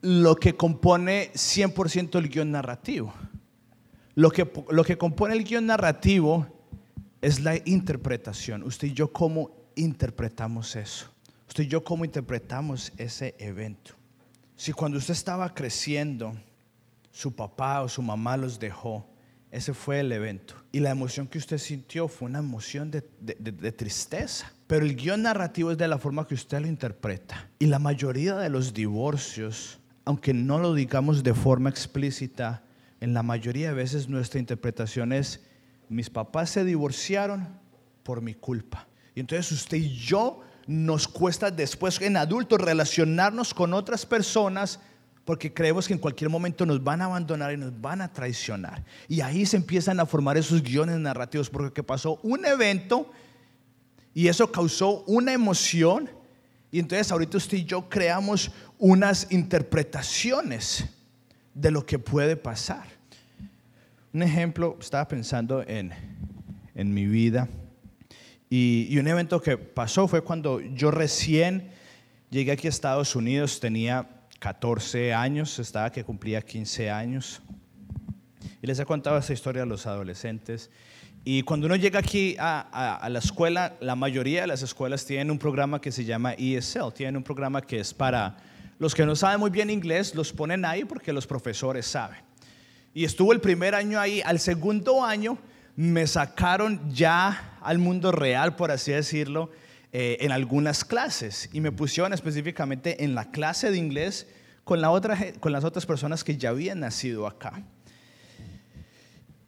[0.00, 3.12] lo que compone 100% el guion narrativo.
[4.14, 6.46] Lo que, lo que compone el guion narrativo
[7.20, 8.62] es la interpretación.
[8.62, 11.06] Usted y yo como interpretamos eso?
[11.48, 13.94] Usted y yo, ¿cómo interpretamos ese evento?
[14.56, 16.34] Si cuando usted estaba creciendo,
[17.10, 19.06] su papá o su mamá los dejó,
[19.50, 20.54] ese fue el evento.
[20.72, 24.50] Y la emoción que usted sintió fue una emoción de, de, tristeza.
[24.66, 27.50] Pero el guion narrativo es de la forma que usted lo interpreta.
[27.58, 32.62] Y la mayoría de los divorcios, aunque no lo digamos de forma explícita,
[33.00, 35.40] en la mayoría de veces nuestra interpretación es,
[35.90, 37.48] mis papás se divorciaron
[38.02, 38.86] por mi culpa.
[39.14, 44.80] Y entonces usted y yo nos cuesta después en adultos relacionarnos con otras personas
[45.24, 48.84] porque creemos que en cualquier momento nos van a abandonar y nos van a traicionar.
[49.08, 53.10] Y ahí se empiezan a formar esos guiones narrativos porque pasó un evento
[54.14, 56.10] y eso causó una emoción
[56.70, 60.86] y entonces ahorita usted y yo creamos unas interpretaciones
[61.54, 62.86] de lo que puede pasar.
[64.12, 65.92] Un ejemplo, estaba pensando en,
[66.74, 67.48] en mi vida
[68.54, 71.70] y, un evento que pasó fue cuando yo recién
[72.28, 74.06] llegué aquí a Estados Unidos, tenía
[74.40, 77.40] 14 años, estaba que cumplía 15 años.
[78.60, 80.70] Y les he contado esta historia a los adolescentes.
[81.24, 85.30] Y cuando uno llega aquí a, a, la escuela, la mayoría de las escuelas tienen
[85.30, 88.36] un programa que se llama ESL, tienen un programa que es para
[88.78, 92.18] los que no saben muy bien inglés, los ponen ahí porque los profesores saben.
[92.92, 95.38] Y estuvo el primer año ahí, al segundo año
[95.76, 99.50] me sacaron ya al mundo real, por así decirlo,
[99.92, 104.26] eh, en algunas clases y me pusieron específicamente en la clase de inglés
[104.64, 107.62] con, las otras personas que ya habían nacido acá.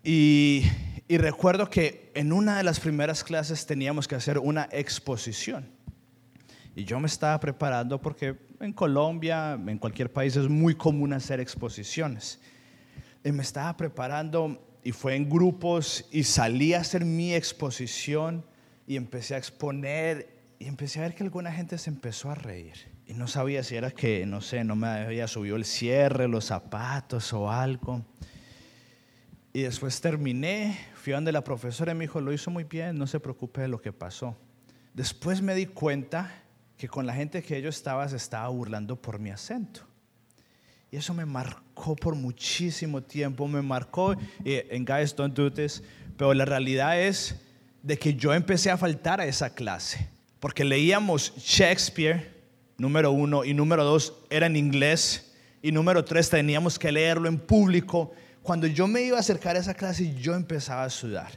[0.02, 0.64] Y
[1.08, 5.70] recuerdo que en una de las primeras clases teníamos que hacer una exposición.
[6.76, 11.38] Y yo me estaba preparando porque en Colombia, en cualquier país es muy común hacer
[11.38, 12.40] exposiciones.
[13.22, 18.44] Y me estaba preparando y fue en grupos y salí a hacer mi exposición
[18.86, 22.92] y empecé a exponer y empecé a ver que alguna gente se empezó a reír.
[23.06, 26.44] Y no sabía si era que, no sé, no me había subido el cierre, los
[26.44, 28.04] zapatos o algo.
[29.54, 33.06] Y después terminé, fui donde la profesora y me dijo, lo hizo muy bien, no
[33.06, 34.36] se preocupe de lo que pasó.
[34.92, 36.30] Después me di cuenta
[36.76, 39.93] que con la gente que yo estaba se estaba burlando por mi acento.
[40.94, 45.82] Y eso me marcó por muchísimo tiempo, me marcó, en Guys Don't Do This,
[46.16, 47.34] pero la realidad es
[47.82, 52.32] de que yo empecé a faltar a esa clase, porque leíamos Shakespeare,
[52.78, 57.40] número uno, y número dos era en inglés, y número tres teníamos que leerlo en
[57.40, 58.12] público.
[58.44, 61.32] Cuando yo me iba a acercar a esa clase, yo empezaba a sudar.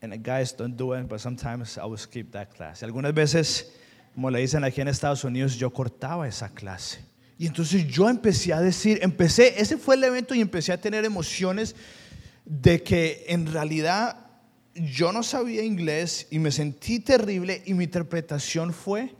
[0.00, 2.82] And guys don't do it, but sometimes I would skip that class.
[2.82, 3.72] Algunas veces,
[4.12, 7.09] como le dicen aquí en Estados Unidos, yo cortaba esa clase.
[7.40, 11.06] Y entonces yo empecé a decir, empecé, ese fue el evento y empecé a tener
[11.06, 11.74] emociones
[12.44, 14.26] de que en realidad
[14.74, 19.14] yo no sabía inglés y me sentí terrible y mi interpretación fue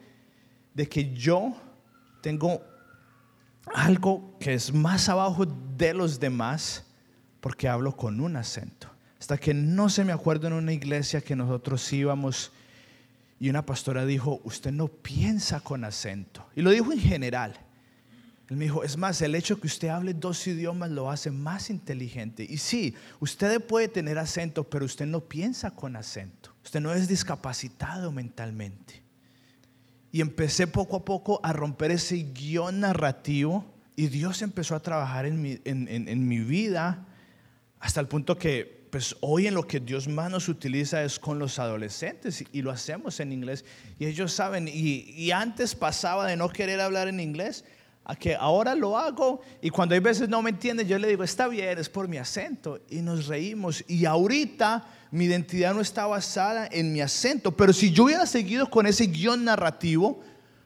[0.75, 1.57] de que yo
[2.21, 2.61] tengo
[3.75, 5.47] algo que es más abajo
[5.79, 6.85] de los demás
[7.41, 8.91] porque hablo con un acento.
[9.19, 12.53] Hasta que no se me acuerdo en una iglesia que nosotros íbamos
[13.39, 16.45] y una pastora dijo, usted no piensa con acento.
[16.55, 17.59] Y lo dijo en general.
[18.51, 21.71] Él me dijo, es más, el hecho que usted hable dos idiomas lo hace más
[21.71, 22.45] inteligente.
[22.49, 26.53] Y sí, usted puede tener acento, pero usted no piensa con acento.
[26.65, 29.03] Usted no es discapacitado mentalmente.
[30.11, 35.27] Y empecé poco a poco a romper ese guion narrativo y Dios empezó a trabajar
[35.27, 37.07] en mi, en, mi vida
[37.79, 41.39] hasta el punto que pues hoy en lo que Dios más nos utiliza es con
[41.39, 43.65] los adolescentes y, lo hacemos en inglés
[44.01, 47.65] y ellos saben y, y antes pasaba de no querer hablar en inglés
[48.05, 51.23] a que ahora lo hago y cuando hay veces no me entienden, yo le digo,
[51.23, 53.85] está bien, es por mi acento y nos reímos.
[53.87, 58.71] Y ahorita mi identidad no está basada en mi acento, pero si yo hubiera seguido
[58.71, 60.21] con ese guion narrativo,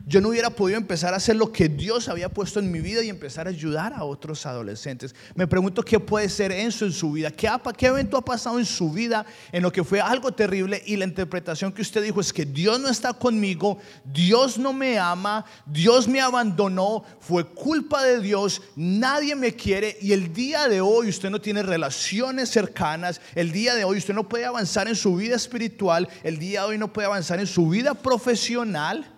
[0.07, 3.03] yo no hubiera podido empezar a hacer lo que Dios había puesto en mi vida
[3.03, 5.15] y empezar a ayudar a otros adolescentes.
[5.35, 8.67] Me pregunto qué puede ser eso en su vida, qué, qué evento ha pasado en
[8.67, 12.33] su vida en lo que fue algo terrible y la interpretación que usted dijo es
[12.35, 18.21] que Dios no está conmigo, Dios no me ama, Dios me abandonó, fue culpa de
[18.21, 23.53] Dios, nadie me quiere y el día de hoy usted no tiene relaciones cercanas, el
[23.53, 26.79] día de hoy usted no puede avanzar en su vida espiritual, el día de hoy
[26.79, 29.14] no puede avanzar en su vida profesional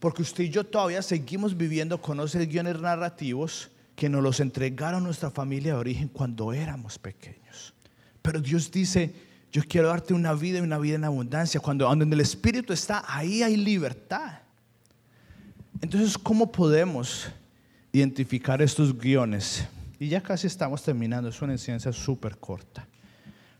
[0.00, 5.02] porque usted y yo todavía seguimos viviendo con esos guiones narrativos que nos los entregaron
[5.02, 7.74] nuestra familia de origen cuando éramos pequeños.
[8.22, 9.12] Pero Dios dice,
[9.50, 11.58] yo quiero darte una vida y una vida en abundancia.
[11.58, 14.38] Cuando donde el Espíritu está, ahí hay libertad.
[15.80, 17.28] Entonces, ¿cómo podemos
[17.92, 19.66] identificar estos guiones?
[19.98, 22.86] Y ya casi estamos terminando, es una enseñanza súper corta.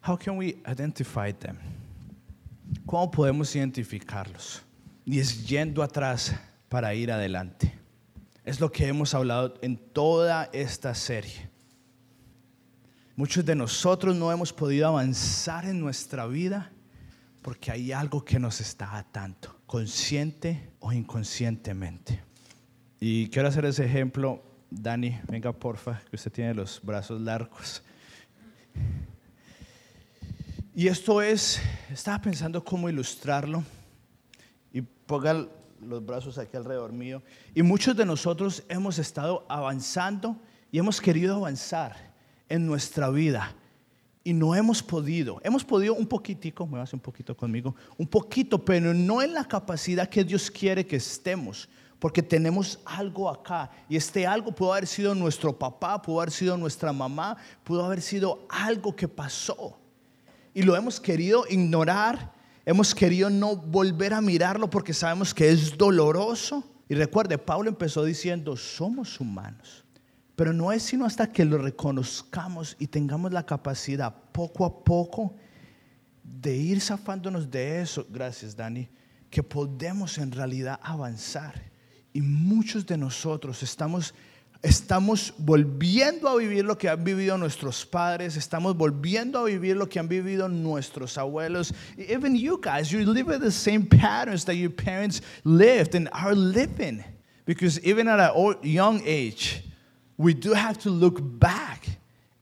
[0.07, 1.57] How can we identify them?
[2.87, 4.62] ¿Cómo podemos identificarlos?
[5.08, 6.34] Y es yendo atrás
[6.68, 7.72] para ir adelante.
[8.44, 11.48] Es lo que hemos hablado en toda esta serie.
[13.16, 16.70] Muchos de nosotros no hemos podido avanzar en nuestra vida
[17.40, 22.22] porque hay algo que nos está atando, consciente o inconscientemente.
[23.00, 24.42] Y quiero hacer ese ejemplo.
[24.70, 27.82] Dani, venga porfa, que usted tiene los brazos largos.
[30.74, 33.64] Y esto es, estaba pensando cómo ilustrarlo
[35.08, 35.48] ponga
[35.80, 37.22] los brazos aquí alrededor mío.
[37.54, 40.36] Y muchos de nosotros hemos estado avanzando
[40.70, 41.96] y hemos querido avanzar
[42.48, 43.56] en nuestra vida
[44.22, 45.40] y no hemos podido.
[45.42, 49.44] Hemos podido un poquitico, me vas un poquito conmigo, un poquito, pero no en la
[49.44, 51.68] capacidad que Dios quiere que estemos.
[51.98, 53.70] Porque tenemos algo acá.
[53.88, 58.02] Y este algo pudo haber sido nuestro papá, pudo haber sido nuestra mamá, pudo haber
[58.02, 59.78] sido algo que pasó.
[60.52, 62.38] Y lo hemos querido ignorar
[62.68, 66.62] Hemos querido no volver a mirarlo porque sabemos que es doloroso.
[66.87, 69.87] Y recuerde, Pablo empezó diciendo, somos humanos.
[70.37, 75.34] Pero no es sino hasta que lo reconozcamos y tengamos la capacidad poco a poco
[76.22, 78.86] de ir zafándonos de eso, gracias Dani,
[79.30, 81.72] que podemos en realidad avanzar.
[82.12, 84.12] Y muchos de nosotros estamos
[84.61, 89.88] Estamos volviendo a vivir lo que han vivido nuestros padres, estamos volviendo a vivir lo
[89.88, 91.72] que han vivido nuestros abuelos.
[91.96, 96.34] Even you guys, you live with the same patterns that your parents lived and are
[96.34, 97.04] living.
[97.44, 99.62] Because even at a young age,
[100.16, 101.86] we do have to look back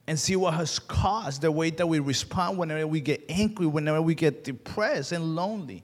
[0.07, 4.01] and see what has caused the way that we respond whenever we get angry, whenever
[4.01, 5.83] we get depressed and lonely.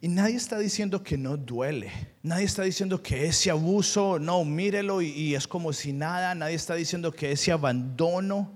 [0.00, 1.90] Y nadie está diciendo que no duele.
[2.22, 6.34] Nadie está diciendo que ese abuso, no, mírelo y, es como si nada.
[6.34, 8.52] Nadie está diciendo que ese abandono,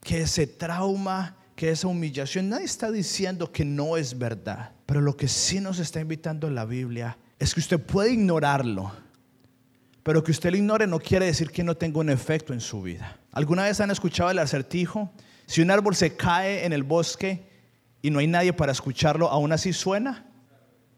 [0.00, 2.48] que ese trauma, que esa humillación.
[2.48, 6.64] Nadie está diciendo que no es verdad, pero lo que sí nos está invitando la
[6.64, 8.90] Biblia es que usted puede ignorarlo,
[10.02, 12.80] pero que usted lo ignore no quiere decir que no tenga un efecto en su
[12.80, 13.18] vida.
[13.32, 15.12] ¿Alguna vez han escuchado el acertijo?
[15.46, 17.51] Si un árbol se cae en el bosque
[18.02, 20.26] y no hay nadie para escucharlo, ¿aún así suena?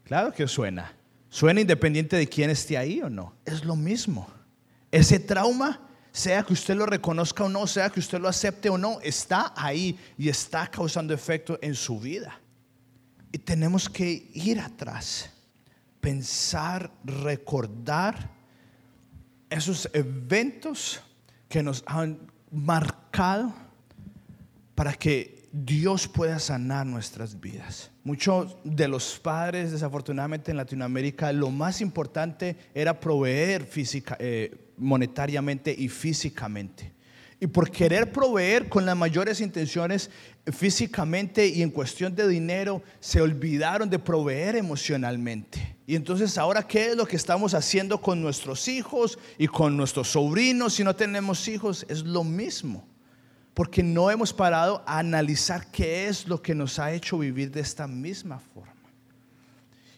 [0.03, 0.91] Claro que suena.
[1.29, 3.33] Suena independiente de quién esté ahí o no.
[3.45, 4.27] Es lo mismo.
[4.91, 5.81] Ese trauma,
[6.11, 9.53] sea que usted lo reconozca o no, sea que usted lo acepte o no, está
[9.55, 12.39] ahí y está causando efecto en su vida.
[13.31, 15.29] Y tenemos que ir atrás,
[15.99, 18.31] pensar, recordar
[19.49, 21.01] esos eventos
[21.49, 23.53] que nos han marcado
[24.73, 27.89] para que Dios pueda sanar nuestras vidas.
[28.03, 35.73] Muchos de los padres, desafortunadamente en Latinoamérica, lo más importante era proveer física, eh, monetariamente
[35.73, 36.91] y físicamente.
[37.39, 40.09] Y por querer proveer con las mayores intenciones
[40.51, 45.77] físicamente y en cuestión de dinero, se olvidaron de proveer emocionalmente.
[45.87, 50.09] Y entonces ahora, ¿qué es lo que estamos haciendo con nuestros hijos y con nuestros
[50.09, 51.85] sobrinos si no tenemos hijos?
[51.87, 52.85] Es lo mismo.
[53.55, 57.61] Porque no hemos parado a analizar qué es lo que nos ha hecho vivir de
[57.61, 58.73] esta misma forma.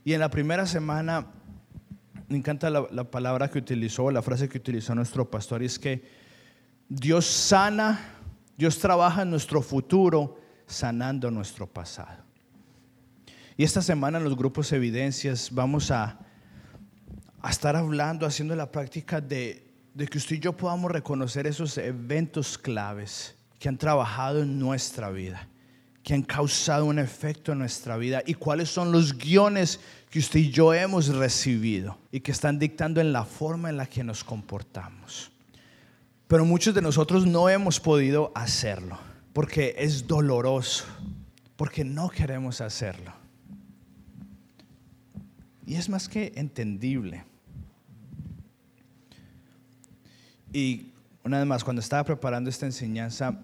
[0.06, 1.26] Y en la primera semana
[2.30, 6.04] me encanta la, palabra que utilizó, la frase que utilizó nuestro pastor, y es que
[6.88, 8.00] Dios sana,
[8.58, 12.24] Dios trabaja en nuestro futuro sanando nuestro pasado.
[13.56, 16.20] Y esta semana en los grupos Evidencias vamos a,
[17.42, 21.78] a estar hablando, haciendo la práctica de, de que usted y yo podamos reconocer esos
[21.78, 25.48] eventos claves que han trabajado en nuestra vida
[26.08, 30.40] que han causado un efecto en nuestra vida y cuáles son los guiones que usted
[30.40, 34.24] y yo hemos recibido y que están dictando en la forma en la que nos
[34.24, 35.30] comportamos.
[36.30, 38.98] Pero muchos de nosotros no hemos podido hacerlo
[39.34, 40.86] porque es doloroso,
[41.58, 43.12] porque no queremos hacerlo.
[45.66, 47.26] Y es más que entendible.
[50.54, 50.94] Y
[51.28, 53.42] una vez más, cuando estaba preparando esta enseñanza,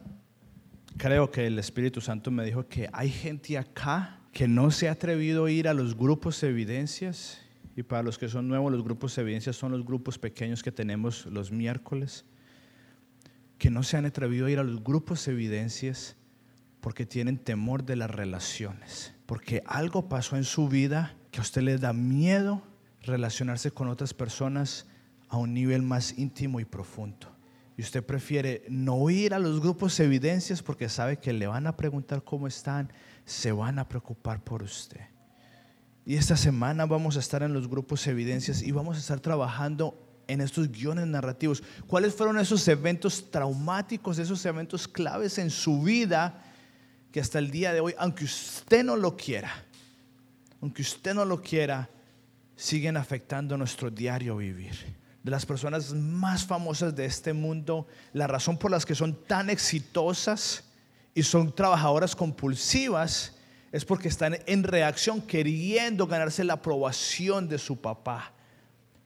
[0.95, 4.93] creo que el Espíritu Santo me dijo que hay gente acá que no se ha
[4.93, 7.41] atrevido a ir a los grupos de evidencias.
[7.75, 10.71] Y para los que son nuevos, los grupos de evidencias son los grupos pequeños que
[10.71, 12.23] tenemos los miércoles.
[13.57, 16.15] Que no se han atrevido a ir a los grupos de evidencias
[16.79, 19.13] porque tienen temor de las relaciones.
[19.25, 22.63] Porque algo pasó en su vida que a usted le da miedo
[23.01, 24.87] relacionarse con otras personas
[25.27, 27.32] a un nivel más íntimo y profundo
[27.77, 31.75] y usted prefiere no ir a los grupos evidencias porque sabe que le van a
[31.75, 32.91] preguntar cómo están,
[33.25, 35.01] se van a preocupar por usted.
[36.05, 39.97] Y esta semana vamos a estar en los grupos evidencias y vamos a estar trabajando
[40.27, 41.63] en estos guiones narrativos.
[41.87, 46.43] ¿Cuáles fueron esos eventos traumáticos, esos eventos claves en su vida
[47.11, 49.51] que hasta el día de hoy, aunque usted no lo quiera,
[50.61, 51.89] aunque usted no lo quiera,
[52.55, 55.02] siguen afectando nuestro diario vivir?
[55.23, 59.49] De las personas más famosas de este mundo, la razón por las que son tan
[59.49, 60.65] exitosas
[61.15, 63.33] y son trabajadoras compulsivas
[63.71, 68.33] es porque están en reacción queriendo ganarse la aprobación de su papá.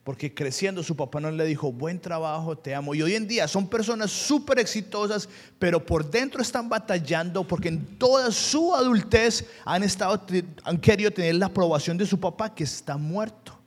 [0.02, 2.94] Porque creciendo su papá no le dijo, buen trabajo, te amo.
[2.94, 7.98] Y hoy en día son personas súper exitosas, pero por dentro están batallando porque en
[7.98, 10.26] toda su adultez han, estado,
[10.64, 13.57] han querido tener la aprobación de su papá que está muerto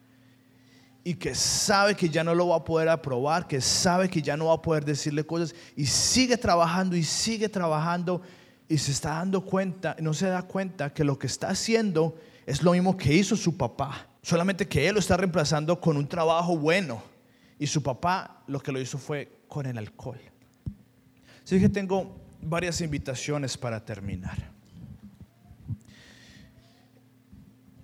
[1.04, 4.38] y que sabe que ya no lo va a poder aprobar, que sabe que ya
[4.38, 8.22] no va a poder decirle cosas y sigue trabajando y sigue trabajando
[8.68, 12.62] y se está dando cuenta, no se da cuenta que lo que está haciendo es
[12.62, 16.56] lo mismo que hizo su papá, solamente que él lo está reemplazando con un trabajo
[16.58, 17.02] bueno
[17.58, 20.20] y su papá lo que lo hizo fue con el alcohol.
[21.44, 24.52] Así que tengo varias invitaciones para terminar.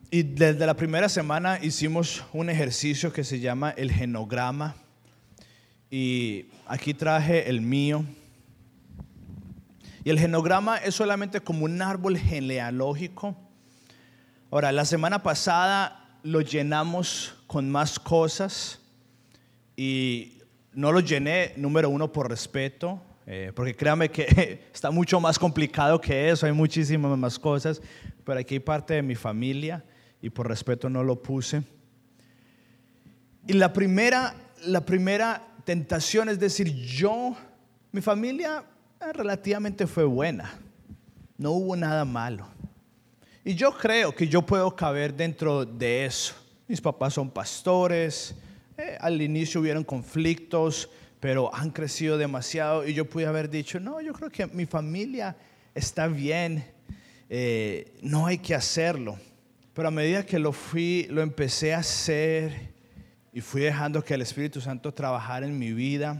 [0.10, 4.74] Y desde la primera semana hicimos un ejercicio que se llama el genograma.
[5.92, 8.06] Y aquí traje el mío.
[10.06, 13.36] Y el genograma es solamente como un árbol genealógico.
[14.50, 18.80] Ahora, la semana pasada lo llenamos con más cosas
[19.76, 20.38] y
[20.72, 26.00] no lo llené, número uno, por respeto, eh, porque créame que está mucho más complicado
[26.00, 27.82] que eso, hay muchísimas más cosas,
[28.24, 29.84] pero aquí hay parte de mi familia
[30.22, 31.64] y por respeto no lo puse.
[33.48, 37.36] Y la primera, la primera tentación es decir, yo,
[37.92, 38.64] mi familia
[39.00, 40.60] eh, relativamente fue buena,
[41.38, 42.48] no hubo nada malo.
[43.46, 46.36] Y yo creo que yo puedo caber dentro de eso.
[46.68, 48.36] Mis papás son pastores,
[48.78, 50.90] eh, al inicio hubieron conflictos,
[51.20, 55.36] pero han crecido demasiado y yo pude haber dicho, no, yo creo que mi familia
[55.74, 56.64] está bien,
[57.30, 59.18] eh, no hay que hacerlo.
[59.78, 62.74] Pero a medida que lo fui, lo empecé a hacer
[63.32, 66.20] y fui dejando que el Espíritu Santo trabajara en mi vida.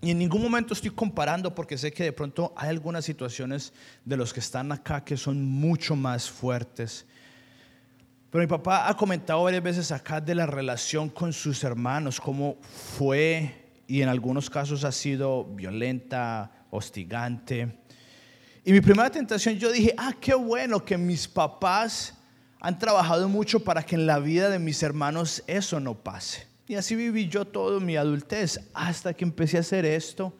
[0.00, 3.72] Y en ningún momento estoy comparando porque sé que de pronto hay algunas situaciones
[4.04, 7.06] de los que están acá que son mucho más fuertes.
[8.30, 12.56] Pero mi papá ha comentado varias veces acá de la relación con sus hermanos, cómo
[12.62, 17.80] fue y en algunos casos ha sido violenta, hostigante.
[18.64, 22.14] Y mi primera tentación, yo dije, ah, qué bueno que mis papás
[22.60, 26.46] han trabajado mucho para que en la vida de mis hermanos eso no pase.
[26.66, 30.34] Y así viví yo toda mi adultez hasta que empecé a hacer esto.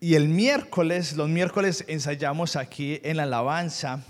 [0.00, 4.04] Y el miércoles, los miércoles ensayamos aquí en la alabanza.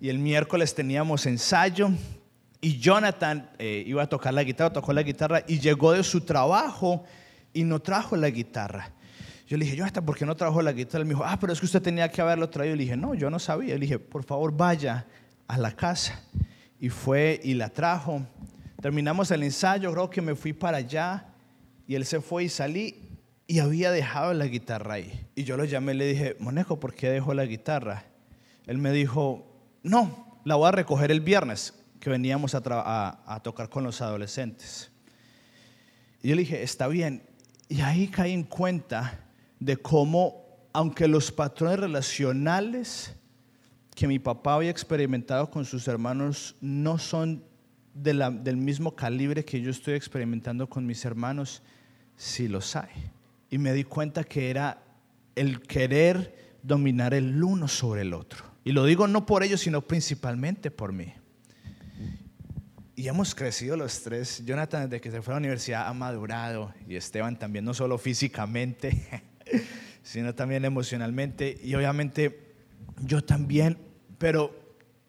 [0.00, 1.90] Y el miércoles teníamos ensayo.
[2.60, 6.20] Y Jonathan eh, iba a tocar la guitarra, tocó la guitarra y llegó de su
[6.20, 7.04] trabajo
[7.52, 8.92] y no trajo la guitarra.
[9.48, 11.00] Yo le dije, Jonathan, ¿por qué no trajo la guitarra?
[11.00, 12.76] Él me dijo, ah, pero es que usted tenía que haberlo traído.
[12.76, 13.74] Le dije, no, yo no sabía.
[13.74, 15.06] Le dije, por favor, vaya
[15.50, 16.22] a la casa.
[16.78, 18.24] Y fue y la trajo.
[18.80, 21.26] Terminamos el ensayo, creo que me fui para allá
[21.86, 23.10] y él se fue y salí
[23.46, 25.26] y había dejado la guitarra ahí.
[25.34, 28.04] Y yo lo llamé y le dije, Monejo, ¿por qué dejó la guitarra?
[28.66, 29.44] Él me dijo,
[29.82, 34.90] no, la voy a recoger el viernes, que veníamos a, tocar con los adolescentes.
[36.22, 37.24] Y yo le dije, está bien.
[37.68, 39.26] Y ahí caí en cuenta
[39.58, 43.14] de cómo, aunque los patrones relacionales
[44.00, 47.44] que mi papá había experimentado con sus hermanos no son
[47.92, 51.62] del mismo calibre que yo estoy experimentando con mis hermanos,
[52.16, 52.88] sí los hay.
[53.50, 54.82] Y me di cuenta que era
[55.34, 58.42] el querer dominar el uno sobre el otro.
[58.64, 61.12] Y lo digo no por ellos, sino principalmente por mí.
[62.96, 64.42] Y hemos crecido los tres.
[64.46, 66.72] Jonathan, desde que se fue a la universidad, ha madurado.
[66.88, 69.22] Y Esteban también, no solo físicamente,
[70.02, 71.60] sino también emocionalmente.
[71.62, 72.54] Y obviamente
[73.04, 73.89] yo también.
[74.20, 74.54] Pero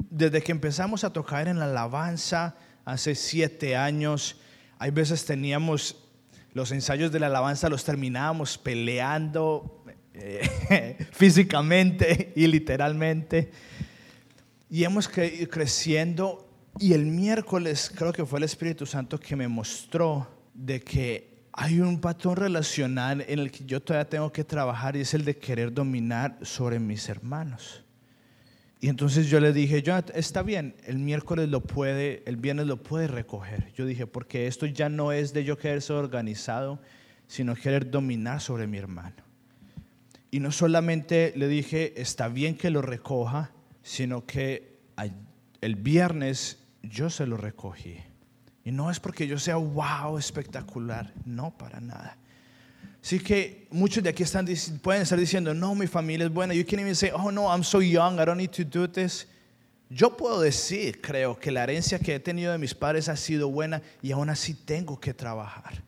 [0.10, 2.56] desde que empezamos a tocar en la alabanza,
[2.86, 4.38] hace siete años.
[4.80, 5.98] Hay veces teníamos
[6.54, 9.84] los ensayos de la alabanza, los terminábamos peleando
[10.14, 13.52] eh, físicamente y literalmente.
[14.70, 16.48] Y hemos ido creciendo.
[16.80, 21.82] Y el miércoles creo que fue el Espíritu Santo que me mostró de que hay
[21.82, 25.36] un patrón relacional en el que yo todavía tengo que trabajar y es el de
[25.36, 27.84] querer dominar sobre mis hermanos.
[28.84, 32.82] Y entonces yo le dije, yo está bien, el miércoles lo puede, el viernes lo
[32.82, 33.72] puede recoger.
[33.74, 36.82] Yo dije, porque esto ya no es de yo querer ser organizado,
[37.28, 39.18] sino querer dominar sobre mi hermano.
[40.32, 43.52] Y no solamente le dije, está bien que lo recoja,
[43.84, 44.80] sino que
[45.62, 47.98] el viernes yo se lo recogí.
[48.66, 52.18] Y no es porque yo sea wow, espectacular, no para nada.
[53.04, 54.24] Así que muchos de aquí
[54.82, 56.54] pueden estar diciendo, no, mi familia es buena.
[56.54, 59.28] You can't even say, oh no, I'm so young, I don't need to do this.
[59.90, 63.50] Yo puedo decir, creo, que la herencia que he tenido de mis padres ha sido
[63.50, 65.84] buena y aún así tengo que trabajar.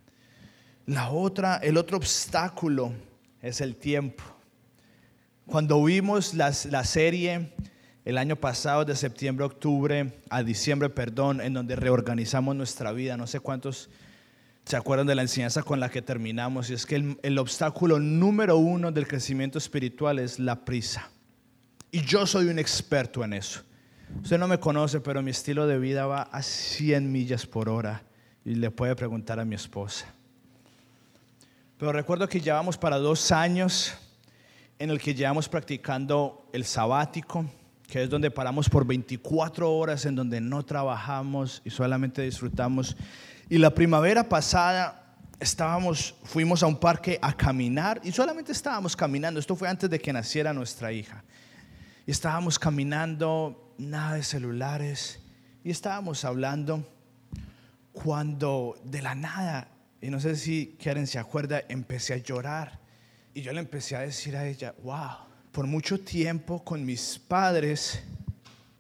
[0.86, 2.91] La otra, el otro obstáculo
[3.41, 4.24] es el tiempo.
[5.45, 7.53] Cuando vimos la serie
[8.05, 13.16] el año pasado, de septiembre a octubre, a diciembre, perdón, en donde reorganizamos nuestra vida,
[13.16, 13.89] no sé cuántos
[14.66, 16.70] ¿Se acuerdan de la enseñanza con la que terminamos?
[16.70, 21.09] Y es que el, obstáculo número uno del crecimiento espiritual es la prisa.
[21.91, 23.61] Y yo soy un experto en eso.
[24.22, 28.03] Usted no me conoce, pero mi estilo de vida va a 100 millas por hora.
[28.45, 30.05] Y le puede preguntar a mi esposa.
[31.78, 33.93] Pero recuerdo que llevamos para dos años
[34.80, 37.45] en el que llevamos practicando el sabático,
[37.88, 42.95] que es donde paramos por 24 horas, en donde no trabajamos y solamente disfrutamos
[43.50, 49.39] y la primavera pasada estábamos, fuimos a un parque a caminar y solamente estábamos caminando.
[49.39, 51.24] Esto fue antes de que naciera nuestra hija.
[52.06, 55.20] Y estábamos caminando, nada de celulares.
[55.64, 56.88] Y estábamos hablando
[57.91, 59.68] cuando de la nada,
[60.02, 62.80] y no sé si Karen se acuerda, empecé a llorar.
[63.34, 65.18] Y yo le empecé a decir a ella, wow,
[65.52, 68.02] por mucho tiempo con mis padres,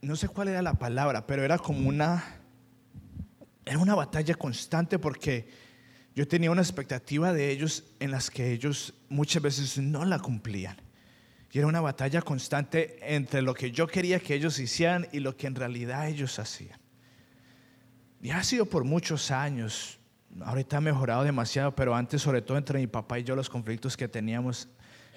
[0.01, 2.41] no sé cuál era la palabra, pero era como una
[3.65, 5.47] era una batalla constante porque
[6.15, 10.77] yo tenía una expectativa de ellos en las que ellos muchas veces no la cumplían.
[11.51, 15.37] Y era una batalla constante entre lo que yo quería que ellos hicieran y lo
[15.37, 16.79] que en realidad ellos hacían.
[18.21, 19.99] Y ha sido por muchos años.
[20.41, 23.95] Ahorita ha mejorado demasiado, pero antes, sobre todo entre mi papá y yo, los conflictos
[23.95, 24.67] que teníamos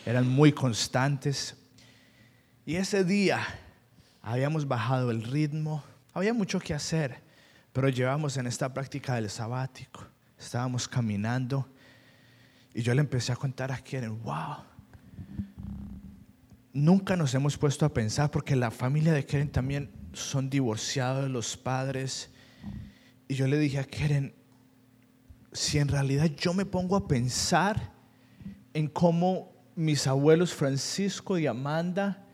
[0.04, 1.56] eran muy constantes.
[2.66, 3.46] Y ese día
[4.20, 7.25] habíamos bajado el ritmo, había mucho que hacer.
[7.76, 10.02] Pero llevamos en esta práctica del sabático.
[10.38, 11.68] Estábamos caminando
[12.72, 14.64] y yo le empecé a contar a Karen, wow,
[16.72, 21.54] nunca nos hemos puesto a pensar, porque la familia de Keren también son divorciados los
[21.54, 22.30] padres.
[23.28, 24.34] Y yo le dije a Keren,
[25.52, 27.92] si en realidad yo me pongo a pensar
[28.72, 32.24] en cómo mis abuelos Francisco y Amanda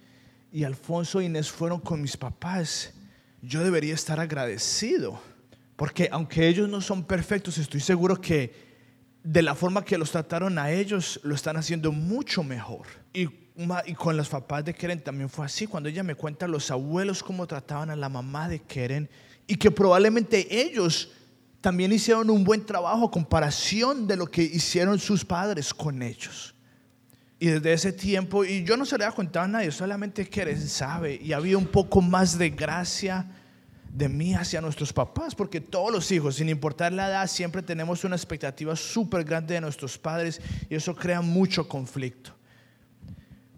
[0.52, 2.94] y Alfonso e Inés fueron con mis papás,
[3.40, 5.31] yo debería estar agradecido.
[5.76, 8.72] Porque aunque ellos no son perfectos, estoy seguro que
[9.22, 12.86] de la forma que los trataron a ellos, lo están haciendo mucho mejor.
[13.12, 13.28] Y,
[13.96, 15.66] con los papás de Keren también fue así.
[15.66, 19.08] Cuando ella me cuenta los abuelos cómo trataban a la mamá de Keren
[19.46, 21.12] y que probablemente ellos
[21.60, 26.54] también hicieron un buen trabajo a comparación de lo que hicieron sus padres con ellos.
[27.38, 30.60] Y desde ese tiempo, y yo no se le había contado a nadie, solamente Keren
[30.68, 33.26] sabe, y había un poco más de gracia
[33.92, 38.04] de mí hacia nuestros papás, porque todos los hijos, sin importar la edad, siempre tenemos
[38.04, 42.32] una expectativa súper grande de nuestros padres y eso crea mucho conflicto.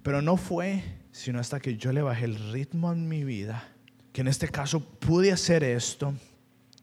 [0.03, 0.83] Pero no fue
[1.15, 3.69] sino hasta que yo le bajé el ritmo en mi vida,
[4.13, 6.13] que en este caso pude hacer esto,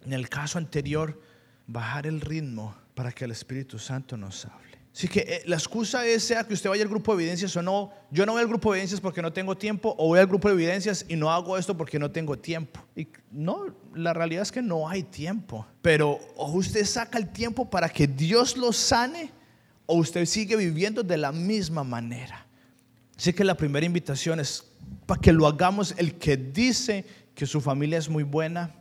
[0.06, 1.22] en el caso anterior,
[1.68, 4.71] bajar el ritmo para que el Espíritu Santo nos hable.
[4.94, 7.62] Así que eh, la excusa es sea que usted vaya al grupo de evidencias o
[7.62, 7.92] no.
[8.12, 10.50] Yo no voy al grupo de evidencias porque no tengo tiempo, o voy al grupo
[10.50, 12.82] de evidencias y no hago esto porque no tengo tiempo.
[12.96, 15.66] Y no, la realidad es que no hay tiempo.
[15.82, 19.32] Pero o usted saca el tiempo para que Dios lo sane,
[19.86, 22.46] o usted sigue viviendo de la misma manera.
[23.18, 24.66] Así que la primera invitación es
[25.06, 28.74] para que lo hagamos el que dice que su familia es muy buena,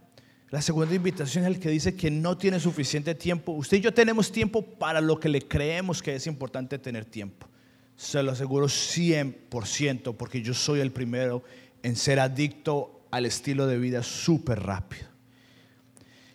[0.51, 3.53] la segunda invitación es el que dice que no tiene suficiente tiempo.
[3.53, 7.47] Usted y yo tenemos tiempo para lo que le creemos que es importante tener tiempo.
[7.97, 11.45] Se lo aseguro 100% porque yo soy el primero
[11.85, 15.07] en ser adicto al estilo de vida súper rápido.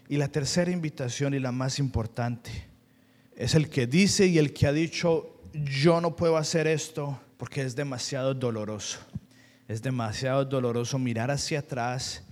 [0.08, 2.52] Y la tercera invitación y la más importante
[3.36, 7.64] es el que dice y el que ha dicho, yo no puedo hacer esto porque
[7.64, 9.00] es demasiado doloroso.
[9.68, 12.24] Es demasiado doloroso mirar hacia atrás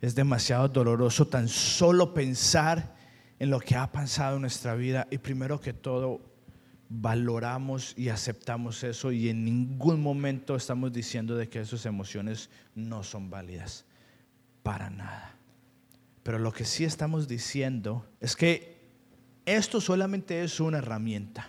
[0.00, 2.96] es demasiado doloroso tan solo pensar
[3.38, 6.20] en lo que ha pasado en nuestra vida y primero que todo
[6.88, 13.02] valoramos y aceptamos eso y en ningún momento estamos diciendo de que esas emociones no
[13.02, 13.84] son válidas
[14.62, 15.34] para nada.
[16.22, 18.78] Pero lo que sí estamos diciendo es que
[19.46, 21.46] esto solamente es una herramienta.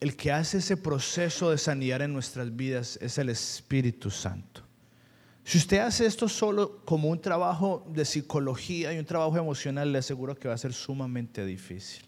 [0.00, 4.62] El que hace ese proceso de sanidad en nuestras vidas es el Espíritu Santo.
[5.44, 9.98] Si usted hace esto solo como un trabajo de psicología y un trabajo emocional, le
[9.98, 12.04] aseguro que va a ser sumamente difícil.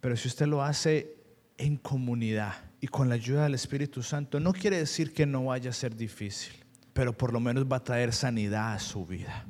[0.00, 1.16] Pero si usted lo hace
[1.58, 5.70] en comunidad y con la ayuda del Espíritu Santo, no quiere decir que no vaya
[5.70, 6.52] a ser difícil,
[6.92, 9.44] pero por lo menos va a traer sanidad a su vida.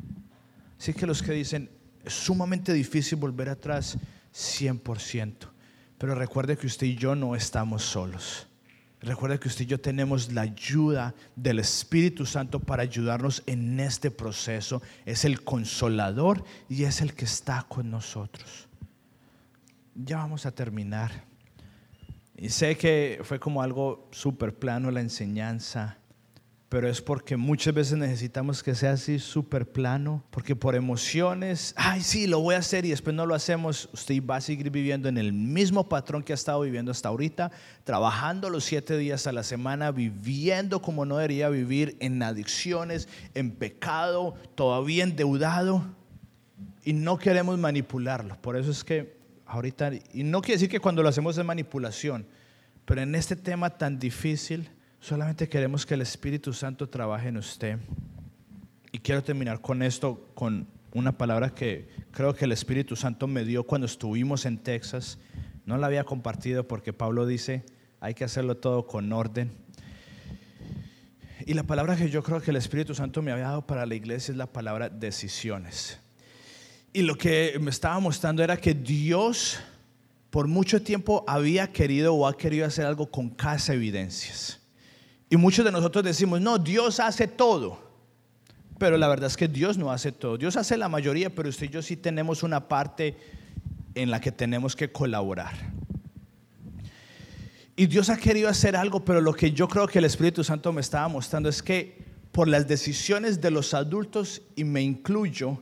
[0.79, 1.71] Así que los que dicen,
[2.05, 3.99] es sumamente difícil volver atrás,
[4.35, 5.35] 100%.
[5.99, 8.47] Pero recuerde que usted y yo no estamos solos.
[9.05, 14.11] Recuerda que usted y yo tenemos la ayuda del Espíritu Santo para ayudarnos en este
[14.11, 14.81] proceso.
[15.05, 18.67] Es el consolador y es el que está con nosotros.
[19.95, 21.11] Ya vamos a terminar.
[22.35, 25.99] Y sé que fue como algo súper plano la enseñanza
[26.75, 32.01] pero es porque muchas veces necesitamos que sea así súper plano, porque por emociones, ay,
[32.01, 35.09] sí, lo voy a hacer y después no lo hacemos, usted va a seguir viviendo
[35.09, 37.53] en el mismo patrón que ha estado viviendo hasta ahorita,
[37.85, 43.53] trabajando los siete días a la semana, viviendo como no debería vivir, en adicciones, en
[43.53, 45.85] pecado, todavía endeudado,
[46.83, 48.37] y no queremos manipularlo.
[48.43, 49.17] Por eso es que
[49.47, 52.27] ahorita, y no quiere decir que cuando lo hacemos es manipulación,
[52.85, 54.74] pero en este tema tan difícil,
[55.05, 57.79] Solamente queremos que el Espíritu Santo trabaje en usted.
[58.91, 63.45] Y quiero terminar con esto, con una palabra que creo que el Espíritu Santo me
[63.45, 65.19] dio cuando estuvimos en Texas.
[65.67, 67.67] No la había compartido porque Pablo dice,
[68.01, 69.53] hay que hacerlo todo con orden.
[71.45, 73.95] Y la palabra que yo creo que el Espíritu Santo me había dado para la
[73.97, 76.01] iglesia es la palabra decisiones.
[76.95, 79.61] Y lo que me estaba mostrando era que Dios
[80.31, 84.64] por mucho tiempo había querido o ha querido hacer algo con casa evidencias.
[85.35, 87.81] Y muchos de nosotros decimos, no, Dios hace todo.
[88.79, 90.39] Pero la verdad es que Dios no hace todo.
[90.39, 93.17] Dios hace la mayoría, pero usted y yo sí tenemos una parte
[93.97, 95.53] en la que tenemos que colaborar.
[97.75, 100.73] Y Dios ha querido hacer algo, pero lo que yo creo que el Espíritu Santo
[100.73, 105.61] me estaba mostrando es que por las decisiones de los adultos, y me incluyo,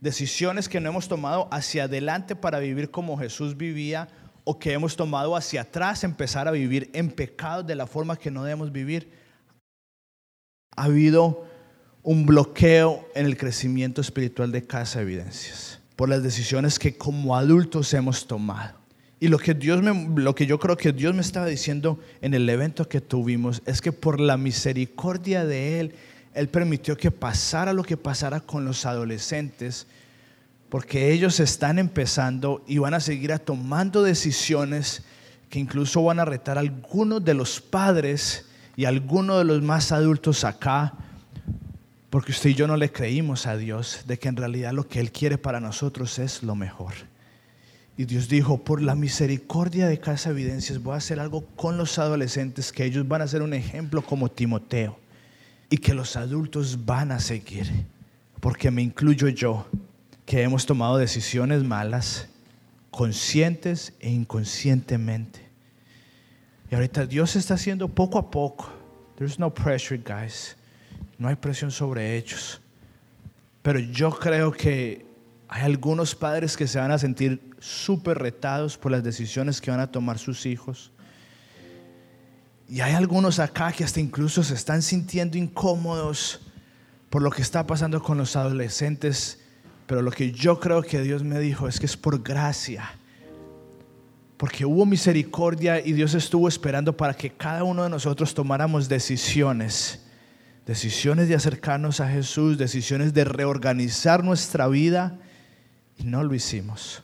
[0.00, 4.08] decisiones que no hemos tomado hacia adelante para vivir como Jesús vivía
[4.48, 8.30] o que hemos tomado hacia atrás, empezar a vivir en pecado de la forma que
[8.30, 9.10] no debemos vivir,
[10.76, 11.44] ha habido
[12.04, 17.92] un bloqueo en el crecimiento espiritual de Casa Evidencias por las decisiones que como adultos
[17.92, 18.78] hemos tomado.
[19.18, 22.32] Y lo que, Dios me, lo que yo creo que Dios me estaba diciendo en
[22.32, 25.94] el evento que tuvimos es que por la misericordia de Él,
[26.34, 29.88] Él permitió que pasara lo que pasara con los adolescentes,
[30.68, 35.02] porque ellos están empezando y van a seguir tomando decisiones
[35.48, 38.46] que incluso van a retar a algunos de los padres
[38.76, 40.94] y a algunos de los más adultos acá,
[42.10, 45.00] porque usted y yo no le creímos a Dios de que en realidad lo que
[45.00, 46.94] Él quiere para nosotros es lo mejor.
[47.98, 51.98] Y Dios dijo, por la misericordia de Casa Evidencias voy a hacer algo con los
[51.98, 54.98] adolescentes, que ellos van a ser un ejemplo como Timoteo
[55.70, 57.86] y que los adultos van a seguir,
[58.40, 59.66] porque me incluyo yo,
[60.26, 62.28] que hemos tomado decisiones malas,
[62.90, 65.46] conscientes e inconscientemente.
[66.70, 68.72] Y ahorita Dios está haciendo poco a poco.
[69.16, 70.56] There's no pressure, guys.
[71.16, 72.60] No hay presión sobre ellos.
[73.62, 75.06] Pero yo creo que
[75.48, 79.80] hay algunos padres que se van a sentir súper retados por las decisiones que van
[79.80, 80.90] a tomar sus hijos.
[82.68, 86.40] Y hay algunos acá que hasta incluso se están sintiendo incómodos
[87.10, 89.38] por lo que está pasando con los adolescentes.
[89.86, 92.90] Pero lo que yo creo que Dios me dijo es que es por gracia.
[94.36, 100.02] Porque hubo misericordia y Dios estuvo esperando para que cada uno de nosotros tomáramos decisiones.
[100.66, 105.18] Decisiones de acercarnos a Jesús, decisiones de reorganizar nuestra vida
[105.96, 107.02] y no lo hicimos.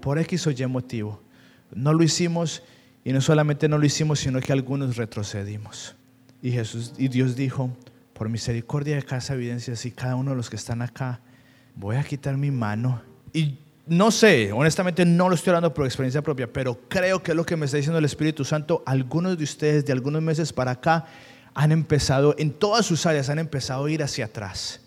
[0.00, 1.22] Por X o Y motivo.
[1.74, 2.62] No lo hicimos
[3.04, 5.96] y no solamente no lo hicimos, sino que algunos retrocedimos.
[6.42, 7.76] Y Jesús y Dios dijo,
[8.14, 11.20] por misericordia de casa evidencias y cada uno de los que están acá,
[11.80, 13.02] voy a quitar mi mano.
[13.32, 17.36] Y no sé, honestamente no lo estoy hablando por experiencia propia, pero creo que es
[17.36, 18.82] lo que me está diciendo el Espíritu Santo.
[18.86, 21.06] Algunos de ustedes de algunos meses para acá
[21.54, 24.80] han empezado, en todas sus áreas han empezado a ir hacia atrás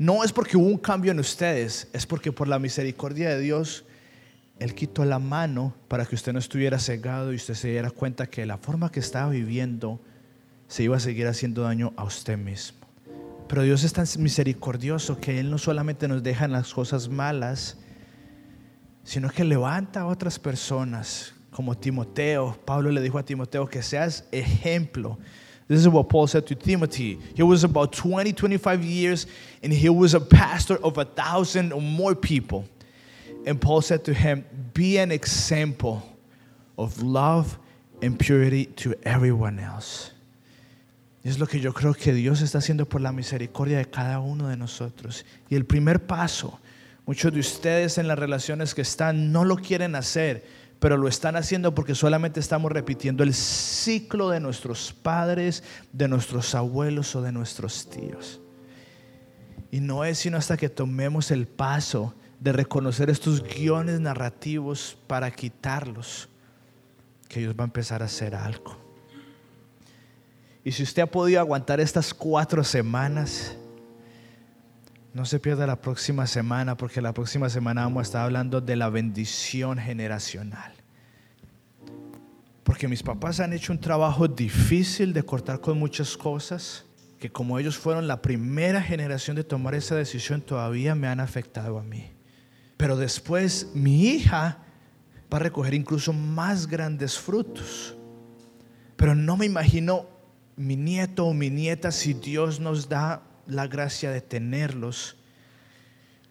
[0.00, 3.84] no es porque hubo un cambio en ustedes, es porque por la misericordia de Dios,
[4.58, 8.26] Él quitó la mano para que usted no estuviera cegado y usted se diera cuenta
[8.26, 10.00] que la forma que estaba viviendo
[10.68, 12.79] se iba a seguir haciendo daño a usted mismo.
[13.50, 17.76] Pero Dios es tan misericordioso que Él no solamente nos deja en las cosas malas,
[19.02, 22.56] sino que levanta a otras personas, como Timoteo.
[22.64, 25.18] Pablo le dijo a Timoteo que seas ejemplo
[25.66, 27.18] This is what Paul said to Timothy.
[27.34, 29.26] He was about 20, 25 years,
[29.64, 32.66] and he was a pastor of a thousand or more people.
[33.46, 34.44] And Paul said to him,
[34.74, 36.04] Be an example
[36.78, 37.58] of love
[38.00, 40.12] and purity to everyone else.
[41.22, 44.48] Es lo que yo creo que Dios está haciendo por la misericordia de cada uno
[44.48, 45.26] de nosotros.
[45.48, 46.58] Y el primer paso,
[47.04, 50.44] muchos de ustedes en las relaciones que están no lo quieren hacer
[50.80, 55.62] pero lo están haciendo porque solamente estamos repitiendo el ciclo de nuestros padres,
[55.92, 58.40] de nuestros abuelos o de nuestros tíos.
[59.70, 65.30] Y no es sino hasta que tomemos el paso de reconocer estos guiones narrativos para
[65.30, 66.30] quitarlos
[67.28, 68.89] que Dios va a empezar a hacer algo.
[70.64, 73.56] Y si usted ha podido aguantar estas cuatro semanas,
[75.12, 78.76] no se pierda la próxima semana porque la próxima semana vamos a estar hablando de
[78.76, 80.74] la bendición generacional.
[82.62, 86.84] Porque mis papás han hecho un trabajo difícil de cortar con muchas cosas
[87.18, 91.78] que como ellos fueron la primera generación de tomar esa decisión todavía me han afectado
[91.78, 92.10] a mí.
[92.76, 94.58] Pero después mi hija
[95.32, 97.96] va a recoger incluso más grandes frutos.
[98.96, 100.06] Pero no me imagino
[100.56, 105.16] mi nieto o mi nieta si Dios nos da la gracia de tenerlos,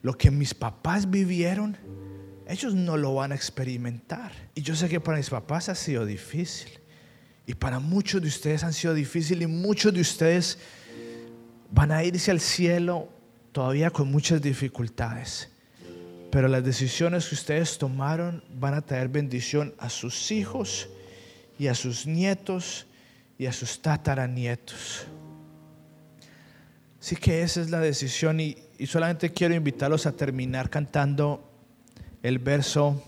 [0.01, 1.78] lo que mis papás vivieron,
[2.47, 4.32] ellos no lo van a experimentar.
[4.55, 6.70] Y yo sé que para mis papás ha sido difícil.
[7.45, 10.57] Y para muchos de ustedes han sido difícil y muchos de ustedes
[11.72, 13.09] van a irse al cielo
[13.51, 15.49] todavía con muchas dificultades.
[16.32, 20.89] Pero las decisiones que ustedes tomaron van a traer bendición a sus hijos
[21.57, 22.86] y a sus nietos
[23.40, 25.08] y a sus tataranietos.
[27.00, 31.50] Así que esa es la decisión y, solamente quiero invitarlos a terminar cantando
[32.22, 33.02] el verso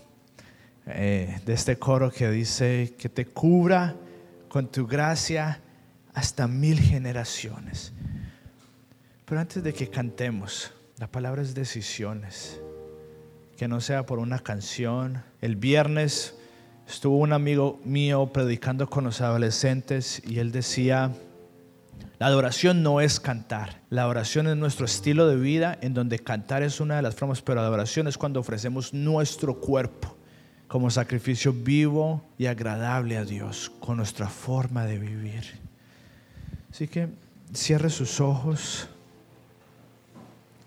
[0.86, 3.94] eh, de este coro que dice que te cubra
[4.48, 5.60] con tu gracia
[6.14, 7.92] hasta mil generaciones.
[9.26, 12.58] Pero antes de que cantemos, la palabra es decisiones.
[13.56, 15.22] Que no sea por una canción.
[15.40, 16.34] El viernes
[16.92, 21.10] estuvo un amigo mío predicando con los adolescentes y él decía,
[22.18, 23.80] la adoración no es cantar.
[23.88, 27.40] La adoración es nuestro estilo de vida en donde cantar es una de las formas,
[27.40, 30.14] pero la adoración es cuando ofrecemos nuestro cuerpo
[30.68, 35.44] como sacrificio vivo y agradable a Dios con nuestra forma de vivir.
[36.70, 37.08] Así que
[37.54, 38.86] cierre sus ojos.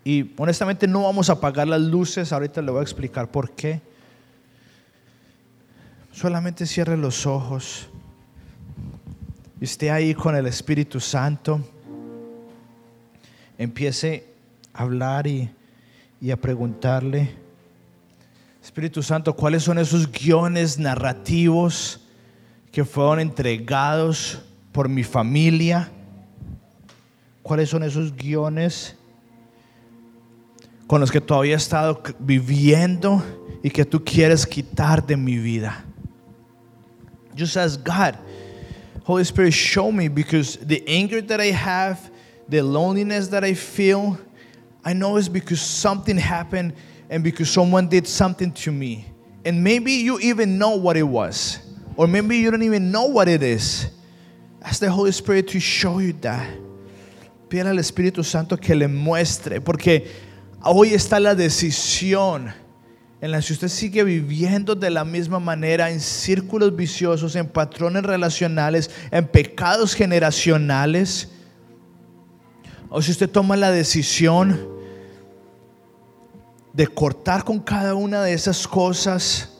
[0.04, 3.80] Y honestamente no vamos a apagar las luces, ahorita le voy a explicar por qué.
[6.16, 7.90] Solamente cierre los ojos
[9.60, 11.60] y esté ahí con el Espíritu Santo.
[13.58, 14.26] Empiece
[14.72, 15.50] a hablar y,
[16.32, 17.34] a preguntarle,
[18.64, 22.00] Espíritu Santo, ¿cuáles son esos guiones narrativos
[22.72, 24.40] que fueron entregados
[24.72, 25.90] por mi familia?
[27.42, 28.96] ¿Cuáles son esos guiones
[30.86, 33.22] con los que todavía he estado viviendo
[33.62, 35.84] y que tú quieres quitar de mi vida?
[37.36, 38.18] Just ask God,
[39.04, 42.10] Holy Spirit, show me because the anger that I have,
[42.48, 44.18] the loneliness that I feel,
[44.82, 46.72] I know it's because something happened
[47.10, 49.06] and because someone did something to me.
[49.44, 51.58] And maybe you even know what it was,
[51.96, 53.86] or maybe you don't even know what it is.
[54.62, 56.48] Ask the Holy Spirit to show you that.
[57.48, 60.08] Pídele al Espíritu Santo que le muestre, porque
[60.64, 62.52] hoy está la decisión
[63.20, 68.02] en la que usted sigue viviendo de la misma manera en círculos viciosos, en patrones
[68.02, 71.30] relacionales, en pecados generacionales,
[72.88, 74.68] o si usted toma la decisión
[76.72, 79.50] de cortar con cada una de esas cosas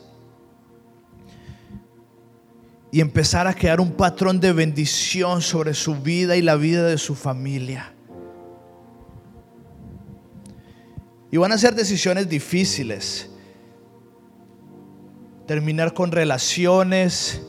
[2.93, 6.99] y empezar a crear un patrón de bendición sobre su vida y la vida de
[6.99, 7.93] su familia.
[11.31, 13.31] Y van a ser decisiones difíciles.
[15.47, 17.41] Terminar con relaciones,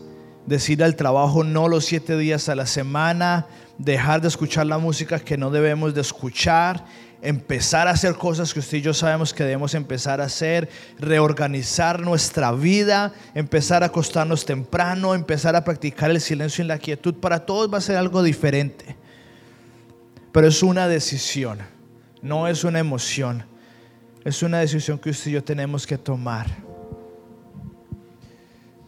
[0.45, 3.47] decir al trabajo no los siete días a la semana,
[3.79, 6.85] dejar de escuchar la música que no debemos de escuchar,
[7.23, 10.69] empezar a hacer cosas que usted y yo sabemos que debemos empezar a hacer,
[10.99, 17.15] reorganizar nuestra vida, empezar a acostarnos temprano, empezar a practicar el silencio y la quietud.
[17.15, 18.95] Para todos va a ser algo diferente.
[20.31, 21.59] Pero es una decisión,
[22.21, 23.43] no es una emoción.
[24.23, 26.66] Es una decisión que usted y yo tenemos que tomar.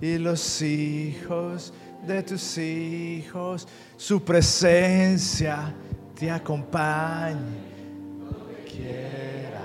[0.00, 1.72] y los hijos
[2.06, 3.66] de tus hijos,
[3.96, 5.74] su presencia
[6.18, 7.74] te acompañe.
[8.64, 9.62] Quiera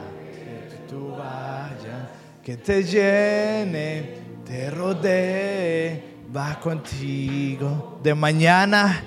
[0.89, 2.09] tú vayas,
[2.43, 4.15] que te llene,
[4.45, 6.03] te rodee,
[6.35, 9.03] va contigo de mañana,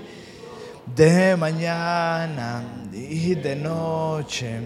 [0.95, 2.63] de mañana
[2.93, 4.57] y de noche,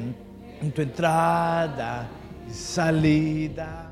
[0.61, 2.09] en tu entrada
[2.49, 3.88] y salida.